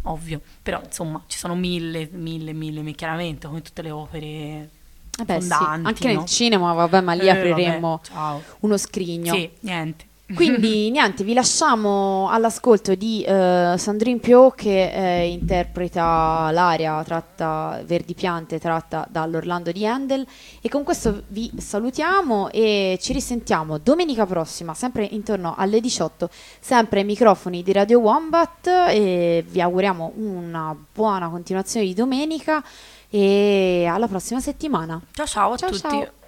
[0.03, 0.41] ovvio.
[0.63, 4.69] Però insomma ci sono mille, mille, mille, chiaramente come tutte le opere
[5.17, 6.19] vabbè sì, fondanti, anche no?
[6.19, 9.33] nel cinema, vabbè, ma lì Eh, apriremmo vabbè, uno scrigno.
[9.33, 10.09] Sì, niente.
[10.35, 18.13] Quindi niente, vi lasciamo all'ascolto di eh, Sandrine Piot che eh, interpreta l'aria tratta Verdi
[18.13, 20.25] Piante tratta dall'Orlando di Handel
[20.61, 26.29] e con questo vi salutiamo e ci risentiamo domenica prossima sempre intorno alle 18
[26.59, 32.63] sempre ai microfoni di Radio Wombat e vi auguriamo una buona continuazione di domenica
[33.09, 34.99] e alla prossima settimana.
[35.11, 35.81] Ciao ciao a Ciao, tutti.
[35.81, 36.20] ciao.